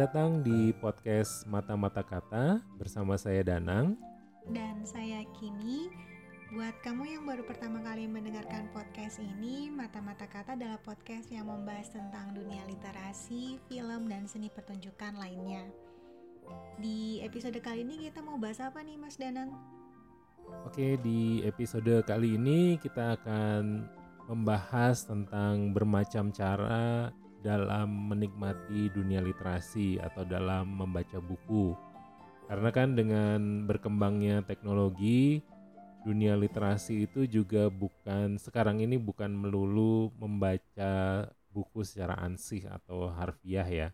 Selamat 0.00 0.16
datang 0.16 0.40
di 0.40 0.72
podcast 0.80 1.44
Mata-Mata 1.44 2.00
Kata 2.00 2.64
bersama 2.80 3.20
saya 3.20 3.44
Danang. 3.44 4.00
Dan 4.48 4.80
saya 4.88 5.20
Kimi. 5.36 5.92
Buat 6.56 6.72
kamu 6.80 7.04
yang 7.04 7.28
baru 7.28 7.44
pertama 7.44 7.84
kali 7.84 8.08
mendengarkan 8.08 8.72
podcast 8.72 9.20
ini, 9.20 9.68
Mata-Mata 9.68 10.24
Kata 10.24 10.56
adalah 10.56 10.80
podcast 10.80 11.28
yang 11.28 11.52
membahas 11.52 11.92
tentang 11.92 12.32
dunia 12.32 12.64
literasi, 12.64 13.60
film, 13.68 14.08
dan 14.08 14.24
seni 14.24 14.48
pertunjukan 14.48 15.20
lainnya. 15.20 15.68
Di 16.80 17.20
episode 17.20 17.60
kali 17.60 17.84
ini 17.84 18.08
kita 18.08 18.24
mau 18.24 18.40
bahas 18.40 18.64
apa 18.64 18.80
nih 18.80 18.96
Mas 18.96 19.20
Danang? 19.20 19.52
Oke, 20.64 20.96
di 21.04 21.44
episode 21.44 22.00
kali 22.08 22.40
ini 22.40 22.80
kita 22.80 23.20
akan 23.20 23.84
membahas 24.32 25.04
tentang 25.04 25.76
bermacam 25.76 26.32
cara 26.32 27.12
dalam 27.40 28.12
menikmati 28.12 28.92
dunia 28.92 29.24
literasi 29.24 29.96
atau 30.00 30.24
dalam 30.24 30.68
membaca 30.68 31.18
buku. 31.18 31.72
Karena 32.46 32.70
kan 32.74 32.98
dengan 32.98 33.64
berkembangnya 33.64 34.42
teknologi, 34.44 35.40
dunia 36.02 36.34
literasi 36.34 37.06
itu 37.06 37.28
juga 37.28 37.68
bukan 37.68 38.40
sekarang 38.40 38.80
ini 38.80 38.96
bukan 38.96 39.30
melulu 39.30 40.10
membaca 40.16 41.26
buku 41.52 41.84
secara 41.84 42.18
ansih 42.22 42.64
atau 42.66 43.10
harfiah 43.10 43.66
ya. 43.66 43.88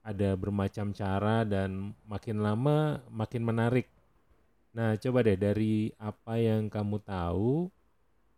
Ada 0.00 0.32
bermacam 0.32 0.96
cara 0.96 1.44
dan 1.44 1.92
makin 2.08 2.40
lama 2.40 3.04
makin 3.12 3.44
menarik. 3.44 3.86
Nah, 4.70 4.94
coba 4.96 5.26
deh 5.26 5.34
dari 5.34 5.90
apa 5.98 6.38
yang 6.38 6.70
kamu 6.70 7.02
tahu, 7.02 7.68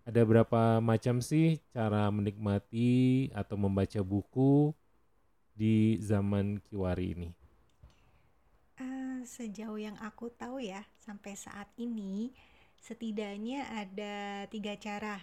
ada 0.03 0.20
berapa 0.27 0.83
macam 0.83 1.22
sih 1.22 1.62
cara 1.70 2.11
menikmati 2.11 3.31
atau 3.31 3.55
membaca 3.55 4.03
buku 4.03 4.75
di 5.55 6.00
zaman 6.03 6.58
Kiwari 6.58 7.14
ini? 7.14 7.31
Uh, 8.83 9.23
sejauh 9.23 9.78
yang 9.78 9.95
aku 10.03 10.33
tahu 10.34 10.58
ya, 10.58 10.83
sampai 10.98 11.39
saat 11.39 11.70
ini 11.78 12.34
setidaknya 12.83 13.62
ada 13.78 14.47
tiga 14.50 14.75
cara 14.75 15.23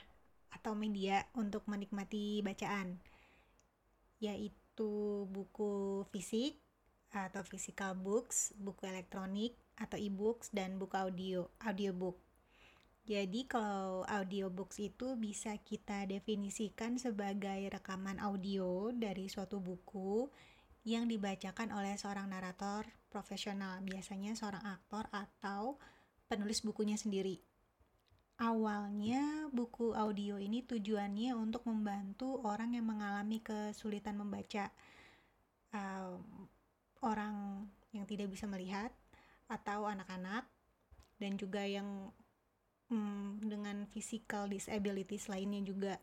atau 0.55 0.73
media 0.73 1.27
untuk 1.35 1.67
menikmati 1.67 2.39
bacaan, 2.39 2.95
yaitu 4.23 5.27
buku 5.27 6.07
fisik 6.15 6.55
atau 7.11 7.43
physical 7.43 7.99
books, 7.99 8.55
buku 8.55 8.87
elektronik 8.87 9.59
atau 9.75 9.99
e-books, 9.99 10.55
dan 10.55 10.79
buku 10.79 10.95
audio, 10.95 11.51
audiobook. 11.59 12.28
Jadi 13.09 13.49
kalau 13.49 14.05
audiobooks 14.05 14.77
itu 14.77 15.17
bisa 15.17 15.57
kita 15.65 16.05
definisikan 16.05 17.01
sebagai 17.01 17.57
rekaman 17.73 18.21
audio 18.21 18.93
dari 18.93 19.25
suatu 19.25 19.57
buku 19.57 20.29
yang 20.85 21.09
dibacakan 21.09 21.73
oleh 21.73 21.97
seorang 21.97 22.29
narator 22.29 22.85
profesional, 23.09 23.81
biasanya 23.81 24.37
seorang 24.37 24.61
aktor 24.61 25.09
atau 25.09 25.81
penulis 26.29 26.61
bukunya 26.61 27.01
sendiri. 27.01 27.41
Awalnya 28.37 29.49
buku 29.49 29.97
audio 29.97 30.37
ini 30.37 30.61
tujuannya 30.61 31.33
untuk 31.33 31.65
membantu 31.65 32.45
orang 32.45 32.77
yang 32.77 32.93
mengalami 32.93 33.41
kesulitan 33.41 34.21
membaca, 34.21 34.69
uh, 35.73 36.13
orang 37.01 37.65
yang 37.89 38.05
tidak 38.05 38.29
bisa 38.29 38.45
melihat 38.45 38.93
atau 39.49 39.89
anak-anak 39.89 40.45
dan 41.17 41.41
juga 41.41 41.65
yang 41.65 42.13
hmm, 42.89 43.45
dengan 43.45 43.85
physical 43.89 44.49
disabilities 44.49 45.29
lainnya 45.29 45.61
juga. 45.63 45.95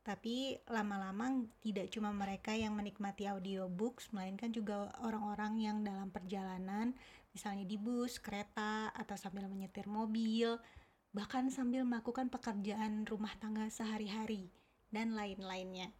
Tapi 0.00 0.56
lama-lama 0.64 1.44
tidak 1.60 1.92
cuma 1.92 2.08
mereka 2.10 2.56
yang 2.56 2.72
menikmati 2.72 3.28
audiobooks, 3.28 4.10
melainkan 4.16 4.48
juga 4.48 4.88
orang-orang 5.04 5.60
yang 5.60 5.84
dalam 5.84 6.08
perjalanan, 6.08 6.96
misalnya 7.36 7.68
di 7.68 7.76
bus, 7.76 8.16
kereta, 8.16 8.88
atau 8.96 9.14
sambil 9.20 9.44
menyetir 9.46 9.84
mobil, 9.84 10.56
bahkan 11.12 11.52
sambil 11.52 11.84
melakukan 11.84 12.32
pekerjaan 12.32 13.04
rumah 13.04 13.36
tangga 13.36 13.68
sehari-hari, 13.68 14.48
dan 14.88 15.12
lain-lainnya. 15.12 15.92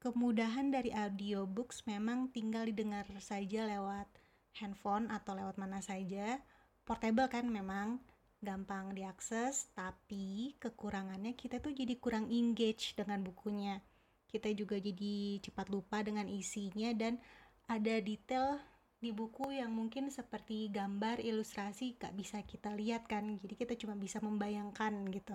Kemudahan 0.00 0.72
dari 0.72 0.88
audiobooks 0.92 1.84
memang 1.84 2.32
tinggal 2.32 2.64
didengar 2.64 3.04
saja 3.20 3.68
lewat 3.68 4.08
handphone 4.56 5.12
atau 5.12 5.36
lewat 5.36 5.60
mana 5.60 5.84
saja. 5.84 6.40
Portable 6.86 7.28
kan 7.28 7.44
memang, 7.50 8.00
gampang 8.46 8.94
diakses, 8.94 9.66
tapi 9.74 10.54
kekurangannya 10.62 11.34
kita 11.34 11.58
tuh 11.58 11.74
jadi 11.74 11.98
kurang 11.98 12.30
engage 12.30 12.94
dengan 12.94 13.26
bukunya. 13.26 13.82
Kita 14.30 14.54
juga 14.54 14.78
jadi 14.78 15.42
cepat 15.42 15.66
lupa 15.74 16.06
dengan 16.06 16.30
isinya 16.30 16.94
dan 16.94 17.18
ada 17.66 17.98
detail 17.98 18.62
di 19.02 19.10
buku 19.10 19.58
yang 19.58 19.74
mungkin 19.74 20.14
seperti 20.14 20.70
gambar, 20.70 21.18
ilustrasi 21.18 21.98
gak 21.98 22.14
bisa 22.14 22.46
kita 22.46 22.70
lihat 22.78 23.10
kan. 23.10 23.42
Jadi 23.42 23.54
kita 23.58 23.74
cuma 23.74 23.98
bisa 23.98 24.22
membayangkan 24.22 25.10
gitu. 25.10 25.34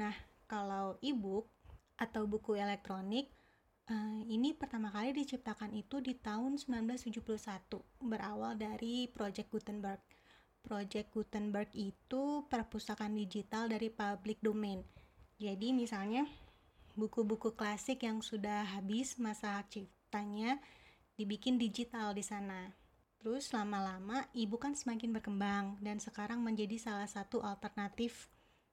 Nah, 0.00 0.16
kalau 0.48 0.96
e-book 1.04 1.52
atau 2.00 2.24
buku 2.24 2.56
elektronik 2.56 3.28
Uh, 3.90 4.22
ini 4.30 4.54
pertama 4.54 4.94
kali 4.94 5.10
diciptakan 5.10 5.74
itu 5.74 5.98
di 5.98 6.14
tahun 6.14 6.54
1971 6.54 7.18
berawal 7.98 8.54
dari 8.54 9.10
Project 9.10 9.50
Gutenberg. 9.50 9.98
Project 10.62 11.10
Gutenberg 11.10 11.68
itu 11.74 12.46
perpustakaan 12.46 13.18
digital 13.18 13.66
dari 13.66 13.90
public 13.90 14.38
domain. 14.40 14.80
Jadi 15.36 15.74
misalnya 15.74 16.24
buku-buku 16.94 17.52
klasik 17.58 18.06
yang 18.06 18.22
sudah 18.22 18.64
habis 18.78 19.18
masa 19.18 19.60
ciptanya 19.68 20.62
dibikin 21.18 21.58
digital 21.58 22.14
di 22.14 22.22
sana. 22.22 22.72
Terus 23.22 23.54
lama-lama 23.54 24.26
ibu 24.34 24.58
kan 24.58 24.74
semakin 24.74 25.14
berkembang 25.14 25.78
dan 25.78 26.02
sekarang 26.02 26.42
menjadi 26.42 26.74
salah 26.78 27.06
satu 27.06 27.38
alternatif 27.38 28.26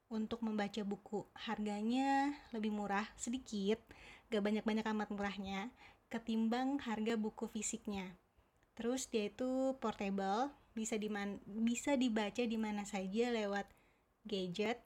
untuk 0.10 0.42
membaca 0.42 0.82
buku. 0.82 1.26
Harganya 1.38 2.34
lebih 2.50 2.74
murah 2.74 3.06
sedikit, 3.14 3.78
gak 4.34 4.42
banyak-banyak 4.42 4.86
amat 4.90 5.10
murahnya, 5.14 5.70
ketimbang 6.10 6.82
harga 6.82 7.14
buku 7.14 7.46
fisiknya. 7.46 8.18
Terus 8.74 9.06
dia 9.06 9.30
itu 9.30 9.78
portable, 9.78 10.50
bisa 10.80 10.96
diman 10.96 11.44
bisa 11.44 12.00
dibaca 12.00 12.40
di 12.40 12.56
mana 12.56 12.88
saja 12.88 13.28
lewat 13.36 13.68
gadget, 14.24 14.80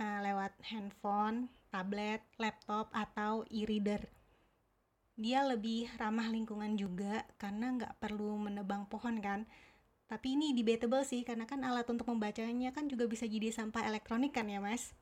uh, 0.00 0.24
lewat 0.24 0.56
handphone, 0.64 1.52
tablet, 1.68 2.24
laptop 2.40 2.88
atau 2.96 3.44
e-reader. 3.52 4.08
Dia 5.14 5.46
lebih 5.46 5.92
ramah 6.00 6.26
lingkungan 6.32 6.74
juga 6.74 7.22
karena 7.38 7.76
nggak 7.76 8.00
perlu 8.00 8.40
menebang 8.40 8.88
pohon 8.88 9.20
kan. 9.20 9.44
Tapi 10.08 10.36
ini 10.36 10.52
debatable 10.56 11.02
sih 11.06 11.22
karena 11.22 11.44
kan 11.44 11.62
alat 11.62 11.86
untuk 11.90 12.08
membacanya 12.08 12.70
kan 12.74 12.88
juga 12.88 13.04
bisa 13.06 13.24
jadi 13.28 13.52
sampah 13.52 13.86
elektronik 13.86 14.32
kan 14.32 14.48
ya 14.48 14.58
mas. 14.58 14.96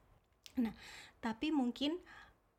Nah 0.58 0.74
tapi 1.22 1.54
mungkin 1.54 1.96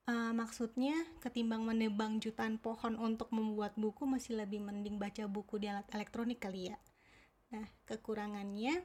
uh, 0.07 0.31
maksudnya 0.35 0.95
ketimbang 1.23 1.63
menebang 1.63 2.19
jutaan 2.19 2.59
pohon 2.59 2.97
untuk 2.99 3.29
membuat 3.31 3.75
buku 3.79 4.03
masih 4.07 4.39
lebih 4.39 4.59
mending 4.63 4.99
baca 4.99 5.27
buku 5.29 5.61
di 5.61 5.69
alat 5.71 5.87
elektronik 5.93 6.41
kali 6.41 6.73
ya. 6.73 6.77
Nah, 7.53 7.65
kekurangannya 7.85 8.81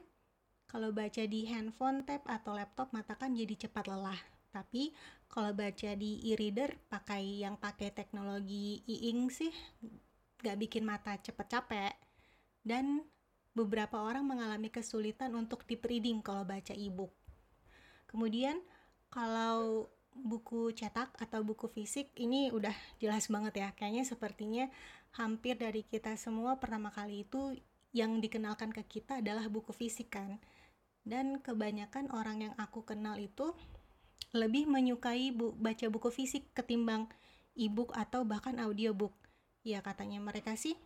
kalau 0.69 0.93
baca 0.93 1.25
di 1.25 1.49
handphone, 1.49 2.05
tab, 2.05 2.21
atau 2.29 2.53
laptop 2.53 2.93
mata 2.93 3.17
kan 3.17 3.33
jadi 3.33 3.67
cepat 3.67 3.89
lelah. 3.89 4.21
Tapi 4.53 4.93
kalau 5.25 5.53
baca 5.53 5.97
di 5.97 6.21
e-reader 6.29 6.77
pakai 6.89 7.41
yang 7.41 7.57
pakai 7.57 7.89
teknologi 7.89 8.81
e-ink 8.85 9.33
sih 9.33 9.49
gak 10.41 10.57
bikin 10.61 10.85
mata 10.85 11.17
cepet 11.17 11.47
capek. 11.49 11.93
Dan 12.61 13.01
beberapa 13.57 14.05
orang 14.05 14.29
mengalami 14.29 14.69
kesulitan 14.69 15.33
untuk 15.33 15.65
deep 15.65 15.81
reading 15.89 16.21
kalau 16.21 16.45
baca 16.45 16.77
e-book. 16.77 17.13
Kemudian 18.05 18.61
kalau 19.09 19.89
buku 20.13 20.73
cetak 20.73 21.13
atau 21.17 21.41
buku 21.41 21.65
fisik 21.69 22.13
ini 22.17 22.53
udah 22.53 22.73
jelas 23.01 23.25
banget 23.25 23.65
ya. 23.65 23.69
Kayaknya 23.73 24.03
sepertinya 24.05 24.65
hampir 25.17 25.57
dari 25.57 25.81
kita 25.81 26.13
semua 26.13 26.61
pertama 26.61 26.93
kali 26.93 27.25
itu 27.25 27.57
yang 27.95 28.21
dikenalkan 28.21 28.69
ke 28.69 28.85
kita 28.85 29.21
adalah 29.21 29.49
buku 29.49 29.73
fisik 29.73 30.13
kan? 30.13 30.37
Dan 31.01 31.41
kebanyakan 31.41 32.13
orang 32.13 32.49
yang 32.49 32.53
aku 32.59 32.85
kenal 32.85 33.17
itu 33.17 33.55
lebih 34.29 34.69
menyukai 34.69 35.33
bu 35.33 35.57
baca 35.57 35.89
buku 35.89 36.13
fisik 36.13 36.53
ketimbang 36.53 37.09
e-book 37.57 37.95
atau 37.97 38.21
bahkan 38.21 38.61
audiobook. 38.61 39.13
Ya 39.65 39.81
katanya 39.81 40.21
mereka 40.21 40.53
sih 40.53 40.77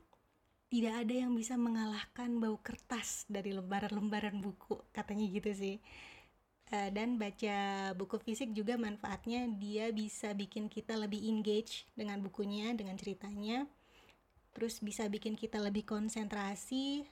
tidak 0.73 1.05
ada 1.05 1.13
yang 1.13 1.37
bisa 1.37 1.53
mengalahkan 1.53 2.33
bau 2.41 2.57
kertas 2.57 3.29
dari 3.29 3.53
lembaran-lembaran 3.53 4.41
buku 4.41 4.79
katanya 4.89 5.29
gitu 5.29 5.51
sih. 5.53 5.77
Uh, 6.73 6.89
dan 6.89 7.21
baca 7.21 7.91
buku 7.93 8.17
fisik 8.23 8.55
juga 8.55 8.79
manfaatnya 8.79 9.45
dia 9.59 9.91
bisa 9.93 10.33
bikin 10.33 10.71
kita 10.71 10.97
lebih 10.97 11.21
engage 11.21 11.85
dengan 11.93 12.23
bukunya 12.23 12.73
dengan 12.73 12.97
ceritanya 12.97 13.69
terus 14.53 14.79
bisa 14.79 15.09
bikin 15.09 15.33
kita 15.33 15.57
lebih 15.57 15.83
konsentrasi, 15.83 17.03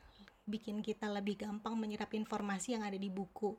bikin 0.46 0.86
kita 0.86 1.10
lebih 1.10 1.42
gampang 1.42 1.74
menyerap 1.78 2.14
informasi 2.14 2.78
yang 2.78 2.86
ada 2.86 2.98
di 2.98 3.10
buku. 3.10 3.58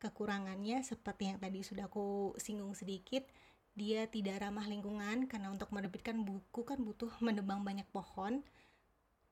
Kekurangannya 0.00 0.84
seperti 0.84 1.32
yang 1.32 1.38
tadi 1.40 1.64
sudah 1.64 1.88
aku 1.88 2.36
singgung 2.36 2.76
sedikit, 2.76 3.24
dia 3.72 4.04
tidak 4.04 4.44
ramah 4.44 4.68
lingkungan 4.68 5.24
karena 5.26 5.48
untuk 5.48 5.72
menerbitkan 5.72 6.20
buku 6.22 6.62
kan 6.68 6.78
butuh 6.80 7.10
menebang 7.24 7.64
banyak 7.64 7.88
pohon. 7.90 8.44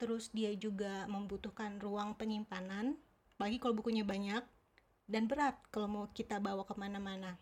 terus 0.00 0.32
dia 0.32 0.48
juga 0.56 1.04
membutuhkan 1.12 1.76
ruang 1.76 2.16
penyimpanan, 2.16 2.96
bagi 3.36 3.60
kalau 3.60 3.76
bukunya 3.76 4.00
banyak, 4.00 4.40
dan 5.04 5.28
berat 5.28 5.60
kalau 5.68 5.92
mau 5.92 6.06
kita 6.08 6.40
bawa 6.40 6.64
ke 6.64 6.72
mana-mana. 6.72 7.36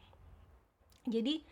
Jadi 1.07 1.47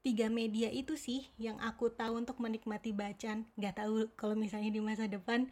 tiga 0.00 0.32
media 0.32 0.72
itu 0.72 0.96
sih 0.96 1.28
yang 1.36 1.60
aku 1.60 1.92
tahu 1.92 2.20
untuk 2.20 2.40
menikmati 2.40 2.92
bacaan. 2.96 3.44
Gak 3.60 3.84
tahu 3.84 4.08
kalau 4.16 4.32
misalnya 4.32 4.72
di 4.72 4.80
masa 4.80 5.04
depan 5.04 5.48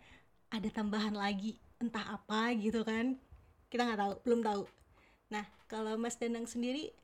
ada 0.49 0.69
tambahan 0.73 1.13
lagi 1.13 1.61
entah 1.79 2.05
apa 2.17 2.57
gitu 2.57 2.83
kan. 2.83 3.21
Kita 3.69 3.85
nggak 3.85 4.01
tahu, 4.01 4.15
belum 4.25 4.41
tahu. 4.41 4.63
Nah 5.29 5.45
kalau 5.69 6.01
Mas 6.01 6.17
Danang 6.17 6.49
sendiri 6.49 6.97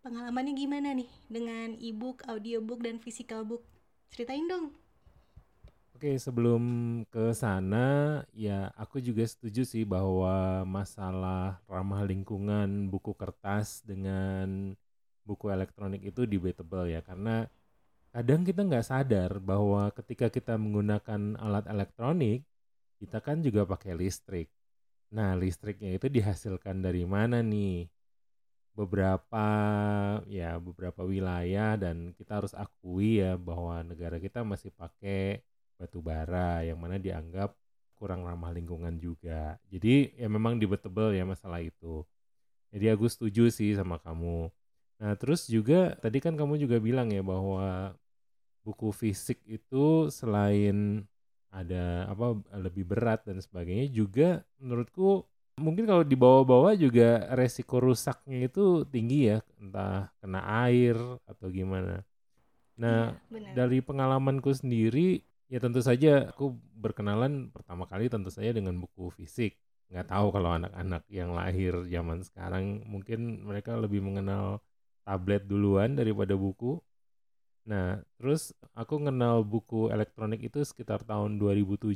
pengalamannya 0.00 0.54
gimana 0.54 0.94
nih 0.94 1.10
dengan 1.26 1.74
e-book, 1.76 2.22
audiobook, 2.30 2.80
dan 2.80 3.02
physical 3.02 3.42
book? 3.42 3.66
Ceritain 4.14 4.46
dong. 4.46 4.72
Oke, 6.00 6.16
sebelum 6.16 6.62
ke 7.12 7.36
sana, 7.36 8.24
ya 8.32 8.72
aku 8.80 9.04
juga 9.04 9.20
setuju 9.28 9.68
sih 9.68 9.84
bahwa 9.84 10.64
masalah 10.64 11.60
ramah 11.68 12.08
lingkungan 12.08 12.88
buku 12.88 13.12
kertas 13.12 13.84
dengan 13.84 14.72
buku 15.26 15.52
elektronik 15.52 16.02
itu 16.04 16.26
debatable 16.26 16.86
ya, 16.90 17.00
karena 17.04 17.46
kadang 18.14 18.42
kita 18.42 18.60
nggak 18.66 18.86
sadar 18.86 19.30
bahwa 19.42 19.90
ketika 19.94 20.26
kita 20.32 20.54
menggunakan 20.58 21.38
alat 21.38 21.66
elektronik, 21.70 22.44
kita 23.00 23.18
kan 23.22 23.40
juga 23.46 23.64
pakai 23.64 23.92
listrik. 23.96 24.48
Nah, 25.14 25.34
listriknya 25.38 25.90
itu 25.96 26.06
dihasilkan 26.06 26.82
dari 26.84 27.04
mana 27.06 27.42
nih? 27.42 27.90
beberapa 28.80 29.46
ya 30.30 30.56
beberapa 30.56 31.02
wilayah 31.04 31.76
dan 31.76 32.14
kita 32.16 32.40
harus 32.42 32.54
akui 32.56 33.20
ya 33.20 33.34
bahwa 33.36 33.82
negara 33.84 34.16
kita 34.22 34.46
masih 34.46 34.70
pakai 34.72 35.42
batu 35.76 35.98
bara 36.00 36.64
yang 36.64 36.78
mana 36.80 36.96
dianggap 36.96 37.56
kurang 37.98 38.24
ramah 38.24 38.52
lingkungan 38.54 38.96
juga. 38.96 39.60
Jadi 39.68 40.16
ya 40.16 40.28
memang 40.30 40.56
debatable 40.56 41.12
ya 41.12 41.28
masalah 41.28 41.60
itu. 41.60 42.06
Jadi 42.72 42.86
aku 42.88 43.04
setuju 43.10 43.50
sih 43.52 43.74
sama 43.76 44.00
kamu. 44.00 44.48
Nah 45.00 45.16
terus 45.16 45.48
juga 45.48 45.96
tadi 46.04 46.20
kan 46.20 46.36
kamu 46.36 46.60
juga 46.60 46.76
bilang 46.76 47.08
ya 47.08 47.24
bahwa 47.24 47.96
buku 48.60 48.92
fisik 48.92 49.40
itu 49.48 50.12
selain 50.12 51.08
ada 51.50 52.06
apa 52.06 52.38
lebih 52.60 52.86
berat 52.86 53.26
dan 53.26 53.40
sebagainya 53.42 53.90
juga 53.90 54.44
menurutku 54.62 55.26
mungkin 55.58 55.88
kalau 55.88 56.04
dibawa-bawa 56.06 56.78
juga 56.78 57.26
resiko 57.34 57.82
rusaknya 57.82 58.46
itu 58.46 58.84
tinggi 58.86 59.34
ya 59.34 59.38
entah 59.58 60.12
kena 60.22 60.40
air 60.68 60.96
atau 61.26 61.48
gimana. 61.50 62.04
Nah 62.80 63.12
ya, 63.16 63.52
dari 63.56 63.82
pengalamanku 63.82 64.52
sendiri 64.52 65.20
ya 65.50 65.58
tentu 65.58 65.82
saja 65.82 66.30
aku 66.30 66.54
berkenalan 66.78 67.50
pertama 67.50 67.84
kali 67.90 68.06
tentu 68.06 68.30
saja 68.30 68.52
dengan 68.54 68.78
buku 68.78 69.10
fisik. 69.16 69.58
Nggak 69.90 70.06
tahu 70.06 70.26
kalau 70.30 70.54
anak-anak 70.54 71.02
yang 71.10 71.34
lahir 71.34 71.82
zaman 71.90 72.22
sekarang 72.22 72.86
mungkin 72.86 73.42
mereka 73.42 73.74
lebih 73.74 74.00
mengenal 74.00 74.62
tablet 75.06 75.42
duluan 75.46 75.96
daripada 75.96 76.34
buku 76.36 76.80
nah 77.68 78.00
terus 78.16 78.56
aku 78.72 78.98
kenal 79.00 79.44
buku 79.44 79.92
elektronik 79.92 80.40
itu 80.42 80.64
sekitar 80.64 81.04
tahun 81.04 81.36
2007 81.36 81.94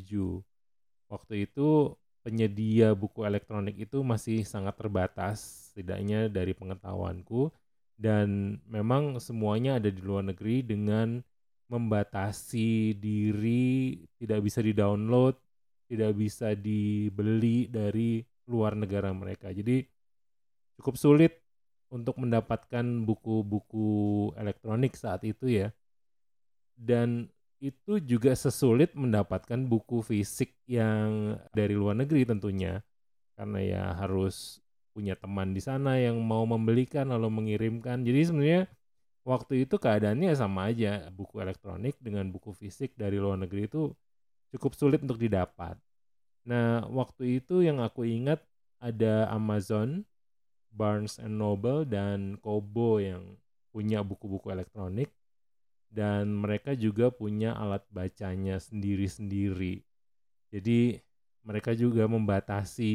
waktu 1.08 1.48
itu 1.48 1.96
penyedia 2.24 2.96
buku 2.96 3.28
elektronik 3.28 3.76
itu 3.76 4.00
masih 4.00 4.48
sangat 4.48 4.80
terbatas, 4.80 5.68
setidaknya 5.70 6.32
dari 6.32 6.56
pengetahuanku. 6.56 7.52
Dan 7.94 8.58
memang 8.66 9.20
semuanya 9.22 9.78
ada 9.78 9.92
di 9.92 10.00
luar 10.02 10.26
negeri 10.26 10.64
dengan 10.64 11.20
membatasi 11.70 12.96
diri, 12.98 14.02
tidak 14.18 14.40
bisa 14.42 14.64
di-download, 14.64 15.36
tidak 15.86 16.12
bisa 16.16 16.56
dibeli 16.56 17.70
dari 17.70 18.24
luar 18.50 18.74
negara 18.74 19.12
mereka. 19.14 19.52
Jadi 19.52 19.84
cukup 20.80 20.96
sulit 20.98 21.44
untuk 21.94 22.19
mendapatkan 22.19 22.82
buku-buku 23.06 24.35
elektronik 24.35 24.99
saat 24.99 25.23
itu 25.23 25.46
ya. 25.46 25.69
Dan 26.75 27.31
itu 27.62 28.02
juga 28.02 28.35
sesulit 28.35 28.99
mendapatkan 28.99 29.62
buku 29.70 30.02
fisik 30.02 30.58
yang 30.67 31.38
dari 31.55 31.79
luar 31.79 31.94
negeri 31.94 32.26
tentunya. 32.26 32.82
Karena 33.38 33.58
ya 33.62 33.85
harus 33.94 34.58
punya 34.91 35.14
teman 35.14 35.55
di 35.55 35.62
sana 35.62 35.94
yang 36.02 36.19
mau 36.19 36.43
membelikan 36.43 37.14
lalu 37.14 37.31
mengirimkan. 37.31 38.02
Jadi 38.02 38.20
sebenarnya 38.26 38.62
waktu 39.23 39.62
itu 39.62 39.79
keadaannya 39.79 40.35
sama 40.35 40.75
aja. 40.75 41.06
Buku 41.14 41.38
elektronik 41.38 41.94
dengan 42.02 42.26
buku 42.35 42.50
fisik 42.50 42.99
dari 42.99 43.23
luar 43.23 43.38
negeri 43.38 43.70
itu 43.70 43.94
cukup 44.50 44.75
sulit 44.75 44.99
untuk 44.99 45.23
didapat. 45.23 45.79
Nah 46.43 46.82
waktu 46.91 47.38
itu 47.38 47.62
yang 47.62 47.79
aku 47.79 48.02
ingat 48.02 48.43
ada 48.82 49.31
Amazon 49.31 50.02
Barnes 50.74 51.22
and 51.22 51.38
Noble 51.38 51.86
dan 51.86 52.34
Kobo 52.42 52.98
yang 52.98 53.38
punya 53.70 54.02
buku-buku 54.02 54.50
elektronik 54.50 55.14
dan 55.94 56.26
mereka 56.26 56.74
juga 56.74 57.14
punya 57.14 57.54
alat 57.54 57.86
bacanya 57.94 58.58
sendiri-sendiri. 58.58 59.86
Jadi 60.50 60.98
mereka 61.46 61.70
juga 61.78 62.10
membatasi 62.10 62.94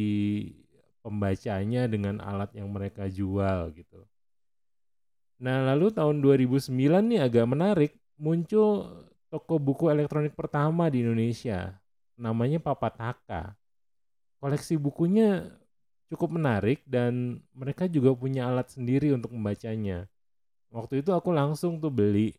pembacanya 1.00 1.88
dengan 1.88 2.20
alat 2.20 2.52
yang 2.52 2.68
mereka 2.68 3.08
jual 3.08 3.72
gitu. 3.72 4.04
Nah, 5.40 5.64
lalu 5.72 5.96
tahun 5.96 6.20
2009 6.20 6.76
nih 7.08 7.24
agak 7.24 7.46
menarik, 7.48 7.92
muncul 8.20 9.08
toko 9.32 9.56
buku 9.56 9.88
elektronik 9.88 10.36
pertama 10.36 10.92
di 10.92 11.00
Indonesia. 11.00 11.80
Namanya 12.20 12.60
Papataka. 12.60 13.56
Koleksi 14.44 14.76
bukunya 14.76 15.48
cukup 16.10 16.36
menarik 16.36 16.82
dan 16.90 17.40
mereka 17.54 17.86
juga 17.86 18.12
punya 18.18 18.50
alat 18.50 18.74
sendiri 18.74 19.14
untuk 19.14 19.32
membacanya. 19.34 20.10
Waktu 20.74 21.06
itu 21.06 21.14
aku 21.14 21.30
langsung 21.34 21.78
tuh 21.78 21.94
beli 21.94 22.34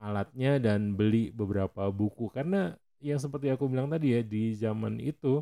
alatnya 0.00 0.60
dan 0.60 0.92
beli 0.92 1.32
beberapa 1.32 1.88
buku 1.88 2.28
karena 2.28 2.76
yang 3.00 3.16
seperti 3.20 3.48
aku 3.52 3.68
bilang 3.68 3.88
tadi 3.88 4.16
ya 4.16 4.20
di 4.20 4.52
zaman 4.52 5.00
itu 5.00 5.40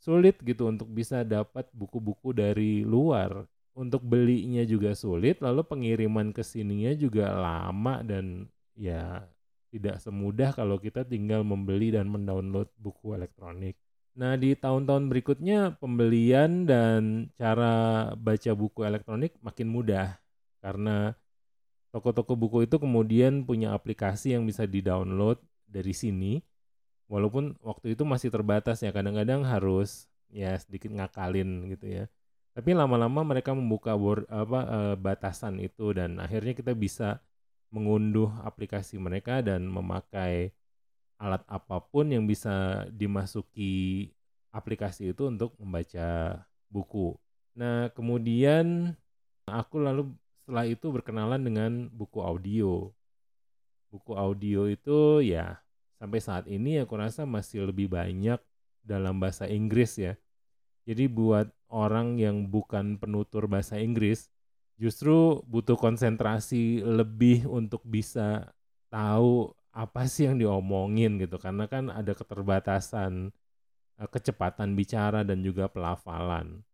sulit 0.00 0.40
gitu 0.44 0.68
untuk 0.68 0.88
bisa 0.92 1.24
dapat 1.24 1.68
buku-buku 1.72 2.32
dari 2.36 2.84
luar 2.84 3.44
untuk 3.76 4.00
belinya 4.00 4.64
juga 4.64 4.96
sulit 4.96 5.40
lalu 5.44 5.64
pengiriman 5.64 6.32
ke 6.32 6.40
sininya 6.40 6.92
juga 6.96 7.32
lama 7.36 8.00
dan 8.00 8.48
ya 8.76 9.24
tidak 9.72 10.00
semudah 10.00 10.56
kalau 10.56 10.80
kita 10.80 11.04
tinggal 11.04 11.44
membeli 11.44 11.92
dan 11.92 12.08
mendownload 12.08 12.72
buku 12.80 13.12
elektronik. 13.12 13.76
Nah, 14.16 14.32
di 14.40 14.56
tahun-tahun 14.56 15.12
berikutnya 15.12 15.76
pembelian 15.76 16.64
dan 16.64 17.28
cara 17.36 18.08
baca 18.16 18.52
buku 18.56 18.80
elektronik 18.80 19.36
makin 19.44 19.68
mudah 19.68 20.16
karena 20.64 21.12
toko-toko 21.92 22.32
buku 22.32 22.64
itu 22.64 22.80
kemudian 22.80 23.44
punya 23.44 23.76
aplikasi 23.76 24.32
yang 24.32 24.48
bisa 24.48 24.64
di-download 24.64 25.36
dari 25.68 25.92
sini. 25.92 26.40
Walaupun 27.12 27.60
waktu 27.60 27.92
itu 27.92 28.08
masih 28.08 28.32
terbatas 28.32 28.80
ya, 28.80 28.90
kadang-kadang 28.90 29.44
harus 29.44 30.08
ya 30.32 30.56
sedikit 30.56 30.90
ngakalin 30.96 31.68
gitu 31.76 31.86
ya. 31.86 32.04
Tapi 32.56 32.72
lama-lama 32.72 33.20
mereka 33.20 33.52
membuka 33.52 33.92
board, 34.00 34.24
apa 34.32 34.60
uh, 34.64 34.94
batasan 34.96 35.60
itu 35.60 35.92
dan 35.92 36.16
akhirnya 36.16 36.56
kita 36.56 36.72
bisa 36.72 37.20
mengunduh 37.68 38.32
aplikasi 38.48 38.96
mereka 38.96 39.44
dan 39.44 39.68
memakai 39.68 40.56
alat 41.16 41.42
apa 41.48 41.80
pun 41.80 42.08
yang 42.12 42.28
bisa 42.28 42.84
dimasuki 42.92 44.08
aplikasi 44.52 45.12
itu 45.12 45.28
untuk 45.28 45.56
membaca 45.60 46.40
buku. 46.68 47.16
Nah, 47.56 47.88
kemudian 47.96 48.92
aku 49.48 49.80
lalu 49.80 50.12
setelah 50.44 50.66
itu 50.68 50.86
berkenalan 50.92 51.40
dengan 51.42 51.72
buku 51.90 52.20
audio. 52.20 52.92
Buku 53.88 54.12
audio 54.12 54.68
itu 54.68 55.24
ya 55.24 55.56
sampai 55.96 56.20
saat 56.20 56.44
ini 56.46 56.84
aku 56.84 57.00
rasa 57.00 57.24
masih 57.24 57.72
lebih 57.72 57.88
banyak 57.88 58.36
dalam 58.84 59.16
bahasa 59.16 59.48
Inggris 59.48 59.96
ya. 59.96 60.14
Jadi 60.86 61.10
buat 61.10 61.50
orang 61.72 62.20
yang 62.20 62.46
bukan 62.46 63.00
penutur 63.00 63.50
bahasa 63.50 63.80
Inggris 63.80 64.30
justru 64.76 65.40
butuh 65.48 65.74
konsentrasi 65.74 66.84
lebih 66.84 67.48
untuk 67.48 67.82
bisa 67.82 68.52
tahu 68.92 69.50
apa 69.76 70.08
sih 70.08 70.24
yang 70.24 70.40
diomongin 70.40 71.20
gitu 71.20 71.36
karena 71.36 71.68
kan 71.68 71.92
ada 71.92 72.16
keterbatasan 72.16 73.28
eh, 74.00 74.08
kecepatan 74.08 74.72
bicara 74.72 75.20
dan 75.20 75.44
juga 75.44 75.68
pelafalan. 75.68 76.64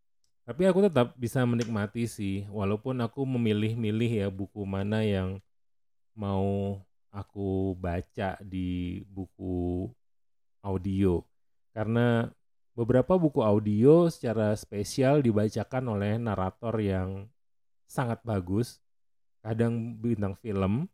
Tapi 0.42 0.66
aku 0.66 0.90
tetap 0.90 1.14
bisa 1.14 1.47
menikmati 1.47 2.11
sih, 2.11 2.47
walaupun 2.50 2.99
aku 2.99 3.23
memilih-milih 3.23 4.26
ya 4.26 4.28
buku 4.30 4.66
mana 4.66 5.06
yang 5.06 5.38
mau 6.18 6.82
aku 7.14 7.78
baca 7.78 8.40
di 8.42 9.02
buku 9.06 9.87
audio. 10.66 11.23
Karena 11.71 12.26
beberapa 12.75 13.14
buku 13.14 13.38
audio 13.38 14.11
secara 14.11 14.50
spesial 14.59 15.23
dibacakan 15.23 15.94
oleh 15.94 16.18
narator 16.18 16.75
yang 16.82 17.30
sangat 17.87 18.18
bagus. 18.26 18.82
Kadang 19.47 19.99
bintang 19.99 20.35
film, 20.42 20.90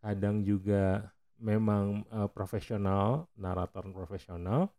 kadang 0.00 0.44
juga 0.44 1.12
memang 1.38 2.04
uh, 2.10 2.28
profesional, 2.30 3.30
narator 3.38 3.86
profesional 3.94 4.70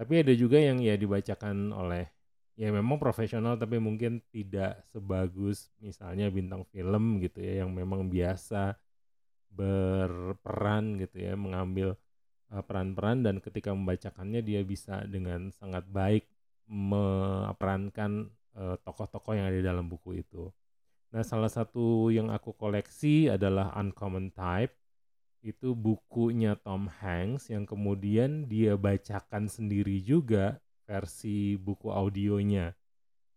Tapi 0.00 0.24
ada 0.24 0.32
juga 0.32 0.56
yang 0.56 0.80
ya 0.80 0.96
dibacakan 0.96 1.76
oleh 1.76 2.08
ya 2.56 2.72
memang 2.72 2.96
profesional 2.96 3.60
tapi 3.60 3.76
mungkin 3.76 4.24
tidak 4.32 4.84
sebagus 4.88 5.68
misalnya 5.80 6.32
bintang 6.32 6.64
film 6.72 7.20
gitu 7.20 7.40
ya 7.40 7.64
yang 7.64 7.72
memang 7.72 8.08
biasa 8.08 8.80
berperan 9.52 10.96
gitu 11.00 11.20
ya 11.20 11.36
mengambil 11.36 12.00
uh, 12.48 12.64
peran-peran 12.64 13.24
dan 13.24 13.44
ketika 13.44 13.76
membacakannya 13.76 14.40
dia 14.40 14.64
bisa 14.64 15.04
dengan 15.04 15.52
sangat 15.52 15.84
baik 15.88 16.24
memerankan 16.64 18.30
tokoh 18.50 18.78
tokoh-tokoh 18.82 19.32
yang 19.38 19.46
ada 19.46 19.58
di 19.58 19.66
dalam 19.66 19.86
buku 19.86 20.20
itu. 20.20 20.50
Nah, 21.10 21.26
salah 21.26 21.50
satu 21.50 22.10
yang 22.14 22.30
aku 22.30 22.54
koleksi 22.54 23.26
adalah 23.26 23.74
Uncommon 23.74 24.30
Type 24.30 24.79
itu 25.40 25.72
bukunya 25.72 26.52
Tom 26.60 26.88
Hanks 26.88 27.48
yang 27.48 27.64
kemudian 27.64 28.44
dia 28.44 28.76
bacakan 28.76 29.48
sendiri 29.48 30.04
juga 30.04 30.60
versi 30.84 31.56
buku 31.56 31.88
audionya. 31.88 32.76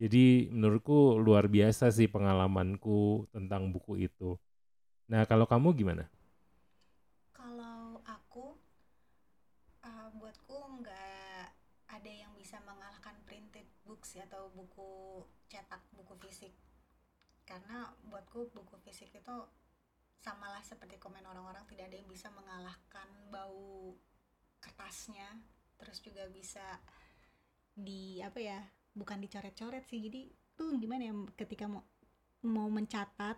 Jadi 0.02 0.52
menurutku 0.52 1.16
luar 1.16 1.48
biasa 1.48 1.88
sih 1.94 2.12
pengalamanku 2.12 3.32
tentang 3.32 3.72
buku 3.72 4.04
itu. 4.04 4.36
Nah 5.08 5.24
kalau 5.24 5.48
kamu 5.48 5.72
gimana? 5.78 6.12
Kalau 7.32 8.04
aku, 8.04 8.60
uh, 9.86 10.08
buatku 10.20 10.58
nggak 10.84 11.44
ada 11.88 12.12
yang 12.12 12.36
bisa 12.36 12.60
mengalahkan 12.68 13.16
printed 13.24 13.70
books 13.88 14.20
ya, 14.20 14.28
atau 14.28 14.52
buku 14.52 15.24
cetak, 15.48 15.80
buku 15.96 16.20
fisik. 16.28 16.52
Karena 17.48 17.88
buatku 18.10 18.52
buku 18.52 18.76
fisik 18.84 19.14
itu 19.16 19.36
samalah 20.24 20.64
seperti 20.64 20.96
komen 20.96 21.28
orang-orang 21.28 21.68
tidak 21.68 21.92
ada 21.92 22.00
yang 22.00 22.08
bisa 22.08 22.32
mengalahkan 22.32 23.08
bau 23.28 23.92
kertasnya 24.64 25.28
terus 25.76 26.00
juga 26.00 26.24
bisa 26.32 26.64
di 27.76 28.24
apa 28.24 28.40
ya 28.40 28.60
bukan 28.96 29.20
dicoret-coret 29.20 29.84
sih. 29.84 30.00
Jadi 30.00 30.32
tuh 30.56 30.80
gimana 30.80 31.12
ya 31.12 31.14
ketika 31.36 31.68
mau 31.68 31.84
mau 32.48 32.72
mencatat 32.72 33.36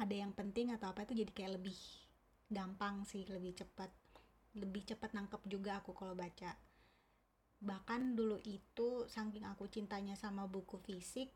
ada 0.00 0.14
yang 0.14 0.32
penting 0.32 0.72
atau 0.72 0.88
apa 0.88 1.04
itu 1.04 1.20
jadi 1.20 1.32
kayak 1.36 1.52
lebih 1.60 1.76
gampang 2.48 3.04
sih 3.04 3.28
lebih 3.28 3.52
cepat. 3.52 3.92
Lebih 4.56 4.88
cepat 4.88 5.12
nangkep 5.12 5.44
juga 5.52 5.84
aku 5.84 5.92
kalau 5.92 6.16
baca. 6.16 6.56
Bahkan 7.60 8.16
dulu 8.16 8.40
itu 8.48 9.04
saking 9.04 9.44
aku 9.44 9.68
cintanya 9.68 10.16
sama 10.16 10.48
buku 10.48 10.80
fisik 10.80 11.28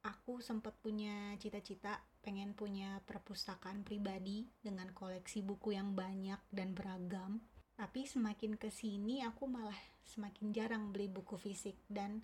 aku 0.00 0.40
sempat 0.40 0.72
punya 0.80 1.36
cita-cita 1.36 2.00
pengen 2.20 2.52
punya 2.52 3.00
perpustakaan 3.08 3.80
pribadi 3.80 4.44
dengan 4.60 4.92
koleksi 4.92 5.40
buku 5.40 5.76
yang 5.76 5.96
banyak 5.96 6.40
dan 6.52 6.76
beragam. 6.76 7.40
Tapi 7.76 8.04
semakin 8.04 8.60
ke 8.60 8.68
sini 8.68 9.24
aku 9.24 9.48
malah 9.48 9.76
semakin 10.04 10.52
jarang 10.52 10.92
beli 10.92 11.08
buku 11.08 11.40
fisik 11.40 11.80
dan 11.88 12.20